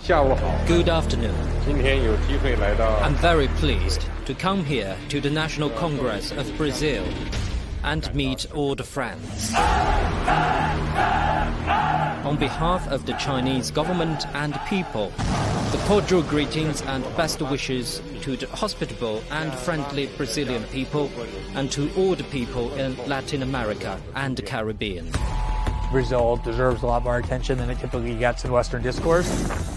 [0.07, 1.35] Good afternoon.
[1.67, 7.05] I'm very pleased to come here to the National Congress of Brazil
[7.83, 9.53] and meet all the friends.
[12.25, 15.11] On behalf of the Chinese government and people,
[15.73, 21.11] the cordial greetings and best wishes to the hospitable and friendly Brazilian people
[21.57, 25.11] and to all the people in Latin America and the Caribbean.
[25.91, 29.29] Brazil deserves a lot more attention than it typically gets in Western discourse.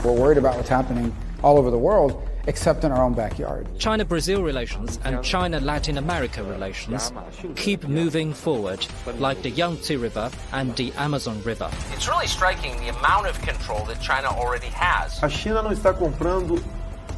[0.04, 3.68] We're worried about what's happening all over the world, except in our own backyard.
[3.78, 7.12] China Brazil relations and China Latin America relations
[7.56, 8.86] keep moving forward,
[9.18, 11.70] like the Yangtze River and the Amazon River.
[11.94, 15.22] It's really striking the amount of control that China already has.
[15.24, 16.62] A China não está comprando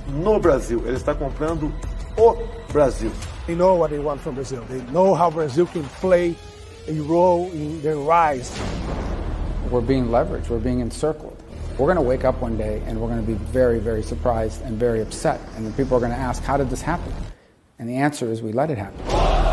[0.07, 1.73] no Brasil, ela está comprando
[2.17, 2.35] o
[2.71, 3.11] Brasil.
[3.47, 4.63] They know what they want from Brazil.
[4.69, 6.35] They know how Brazil can play
[6.87, 8.59] a role in their rise.
[9.69, 11.37] We're being leveraged, we're being encircled.
[11.77, 14.61] We're going to wake up one day and we're going to be very, very surprised
[14.63, 15.39] and very upset.
[15.55, 17.13] And then people are going to ask, how did this happen?
[17.79, 19.50] And the answer is we let it happen.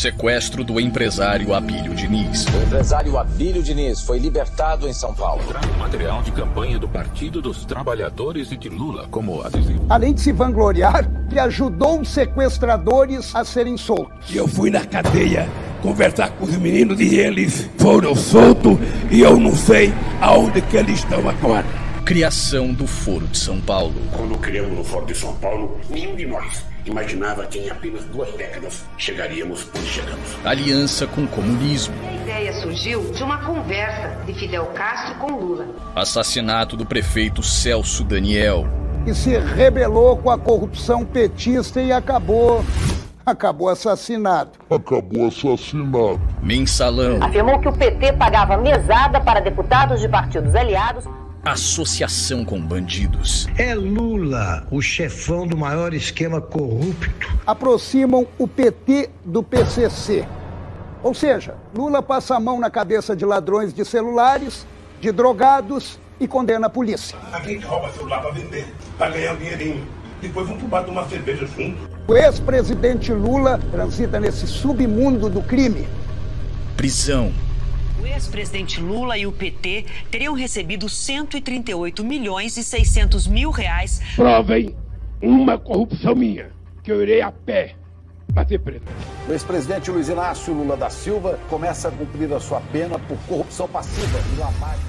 [0.00, 2.46] Sequestro do empresário Abílio Diniz.
[2.46, 5.42] O empresário Abílio Diniz foi libertado em São Paulo.
[5.78, 9.84] Material de campanha do Partido dos Trabalhadores e de Lula como adesivo.
[9.90, 14.30] Além de se vangloriar, que ajudou os sequestradores a serem soltos.
[14.30, 15.46] E eu fui na cadeia
[15.82, 18.78] conversar com os meninos e eles foram soltos
[19.10, 21.66] e eu não sei aonde que eles estão agora.
[22.06, 23.92] Criação do Foro de São Paulo.
[24.16, 28.32] Quando criamos o Foro de São Paulo, nenhum de nós imaginava que em apenas duas
[28.32, 30.36] décadas chegaríamos onde chegamos.
[30.44, 31.94] Aliança com o comunismo.
[32.06, 35.66] A ideia surgiu de uma conversa de Fidel Castro com Lula.
[35.94, 38.66] Assassinato do prefeito Celso Daniel.
[39.06, 42.64] E se rebelou com a corrupção petista e acabou
[43.24, 44.50] acabou assassinado.
[44.70, 46.20] Acabou assassinado.
[46.42, 47.22] Mensalão.
[47.22, 51.04] Afirmou que o PT pagava mesada para deputados de partidos aliados.
[51.44, 53.48] Associação com bandidos.
[53.56, 57.32] É Lula, o chefão do maior esquema corrupto.
[57.46, 60.28] Aproximam o PT do PCC.
[61.02, 64.66] Ou seja, Lula passa a mão na cabeça de ladrões de celulares,
[65.00, 67.16] de drogados e condena a polícia.
[67.32, 68.66] Alguém que rouba celular para vender,
[68.98, 69.86] para ganhar um dinheirinho.
[70.20, 71.78] Depois vão pro bar tomar cerveja junto.
[72.06, 75.88] O ex-presidente Lula transita nesse submundo do crime.
[76.76, 77.32] Prisão.
[78.00, 84.00] O ex-presidente Lula e o PT teriam recebido 138 milhões e 600 mil reais.
[84.16, 84.74] Provem
[85.20, 86.50] uma corrupção minha,
[86.82, 87.76] que eu irei a pé
[88.32, 88.90] bater preto.
[89.28, 93.68] O ex-presidente Luiz Inácio Lula da Silva começa a cumprir a sua pena por corrupção
[93.68, 94.86] passiva e lavagem.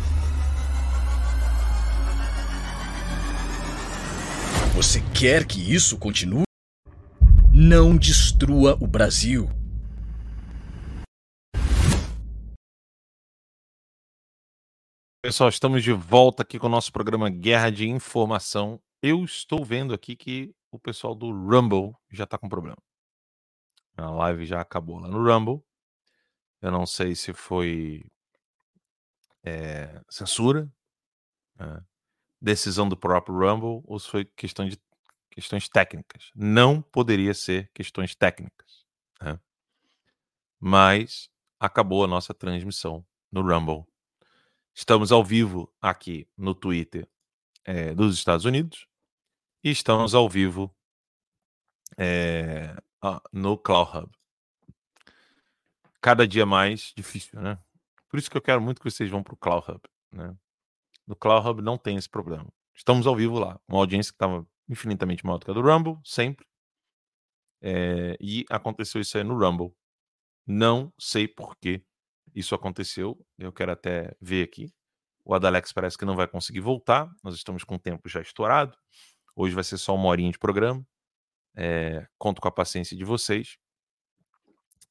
[4.74, 6.44] Você quer que isso continue?
[7.52, 9.50] Não destrua o Brasil.
[15.32, 18.82] Pessoal, estamos de volta aqui com o nosso programa Guerra de Informação.
[19.02, 22.76] Eu estou vendo aqui que o pessoal do Rumble já está com problema.
[23.96, 25.64] A live já acabou lá no Rumble.
[26.62, 28.04] Eu não sei se foi
[29.42, 30.70] é, censura,
[31.58, 31.82] né?
[32.42, 34.78] decisão do próprio Rumble ou se foi questão de
[35.30, 36.30] questões técnicas.
[36.36, 38.86] Não poderia ser questões técnicas.
[39.22, 39.40] Né?
[40.60, 43.90] Mas acabou a nossa transmissão no Rumble.
[44.74, 47.08] Estamos ao vivo aqui no Twitter
[47.66, 48.88] é, dos Estados Unidos
[49.64, 50.74] e estamos ao vivo
[51.98, 52.76] é,
[53.32, 54.12] no Cloud Hub.
[56.00, 57.60] Cada dia mais difícil, né?
[58.10, 59.82] Por isso que eu quero muito que vocês vão para o Cloud Hub.
[60.12, 60.36] Né?
[61.06, 62.48] No Cloud Hub não tem esse problema.
[62.74, 63.60] Estamos ao vivo lá.
[63.68, 66.46] Uma audiência que estava infinitamente maior do que a do Rumble, sempre.
[67.62, 69.74] É, e aconteceu isso aí no Rumble.
[70.48, 71.84] Não sei por que
[72.36, 73.20] isso aconteceu.
[73.38, 74.74] Eu quero até ver aqui.
[75.24, 77.10] O Adalex parece que não vai conseguir voltar.
[77.24, 78.76] Nós estamos com o tempo já estourado.
[79.36, 80.86] Hoje vai ser só uma horinha de programa.
[81.56, 83.58] É, conto com a paciência de vocês.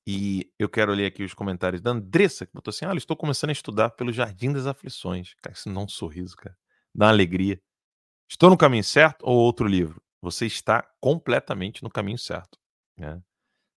[0.07, 3.51] E eu quero ler aqui os comentários da Andressa, que botou assim: Ah, estou começando
[3.51, 5.35] a estudar pelo Jardim das Aflições.
[5.43, 6.57] Cara, isso não é um sorriso, cara.
[6.95, 7.61] Dá uma alegria.
[8.29, 10.03] Estou no caminho certo ou outro livro?
[10.23, 12.59] Você está completamente no caminho certo.
[12.97, 13.21] Né?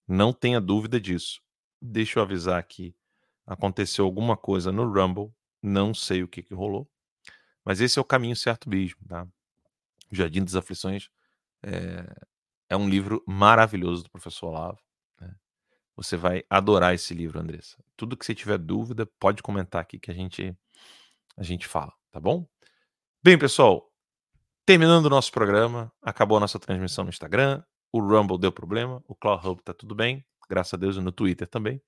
[0.08, 1.42] Não tenha dúvida disso.
[1.82, 2.96] Deixa eu avisar aqui.
[3.46, 5.34] Aconteceu alguma coisa no Rumble.
[5.62, 6.90] Não sei o que, que rolou.
[7.64, 9.00] Mas esse é o caminho certo mesmo.
[9.08, 9.28] Tá?
[10.12, 11.10] O Jardim das Aflições
[11.64, 12.06] é,
[12.70, 14.80] é um livro maravilhoso do professor Olavo.
[15.20, 15.34] Né?
[15.96, 17.78] Você vai adorar esse livro, Andressa.
[17.96, 20.56] Tudo que você tiver dúvida, pode comentar aqui que a gente,
[21.38, 22.48] a gente fala, tá bom?
[23.24, 23.90] Bem, pessoal,
[24.66, 29.16] terminando o nosso programa, acabou a nossa transmissão no Instagram, o Rumble deu problema, o
[29.16, 31.82] Cloud Hub tá tudo bem, graças a Deus, no Twitter também.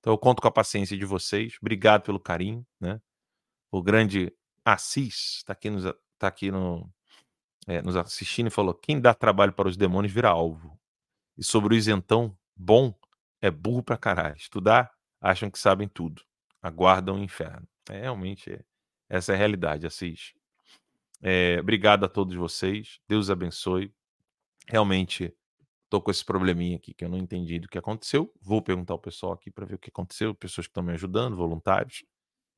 [0.00, 1.56] Então eu conto com a paciência de vocês.
[1.60, 3.00] Obrigado pelo carinho, né?
[3.70, 4.32] O grande
[4.64, 5.84] Assis está aqui, nos,
[6.18, 6.90] tá aqui no,
[7.66, 10.78] é, nos assistindo e falou: quem dá trabalho para os demônios vira alvo.
[11.36, 12.94] E sobre o isentão, bom
[13.40, 14.36] é burro pra caralho.
[14.36, 16.22] Estudar, acham que sabem tudo.
[16.62, 17.66] Aguardam o inferno.
[17.88, 18.62] É, realmente, é,
[19.08, 20.34] essa é a realidade, Assis.
[21.22, 23.00] É, obrigado a todos vocês.
[23.08, 23.94] Deus abençoe.
[24.66, 25.34] Realmente,
[25.90, 28.32] tô com esse probleminha aqui que eu não entendi do que aconteceu.
[28.40, 31.36] Vou perguntar ao pessoal aqui para ver o que aconteceu, pessoas que estão me ajudando,
[31.36, 32.04] voluntários.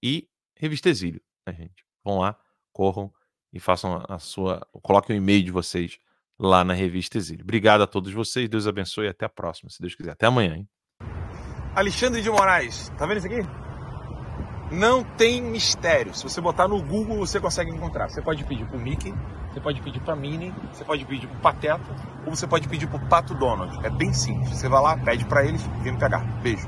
[0.03, 1.85] E Revista Exílio, né, gente?
[2.05, 2.39] Vão lá,
[2.73, 3.13] corram
[3.53, 4.61] e façam a sua.
[4.83, 5.99] Coloquem o e-mail de vocês
[6.39, 7.43] lá na Revista Exílio.
[7.43, 8.49] Obrigado a todos vocês.
[8.49, 10.13] Deus abençoe e até a próxima, se Deus quiser.
[10.13, 10.69] Até amanhã, hein?
[11.75, 13.72] Alexandre de Moraes, tá vendo isso aqui?
[14.73, 16.15] Não tem mistério.
[16.15, 18.09] Se você botar no Google, você consegue encontrar.
[18.09, 19.13] Você pode pedir para o Mickey,
[19.53, 21.95] você pode pedir para Minnie, você pode pedir para Pateta,
[22.25, 23.79] ou você pode pedir para o Pato Donald.
[23.85, 24.49] É bem simples.
[24.49, 26.21] Você vai lá, pede para eles e vem me pegar.
[26.43, 26.67] Beijo.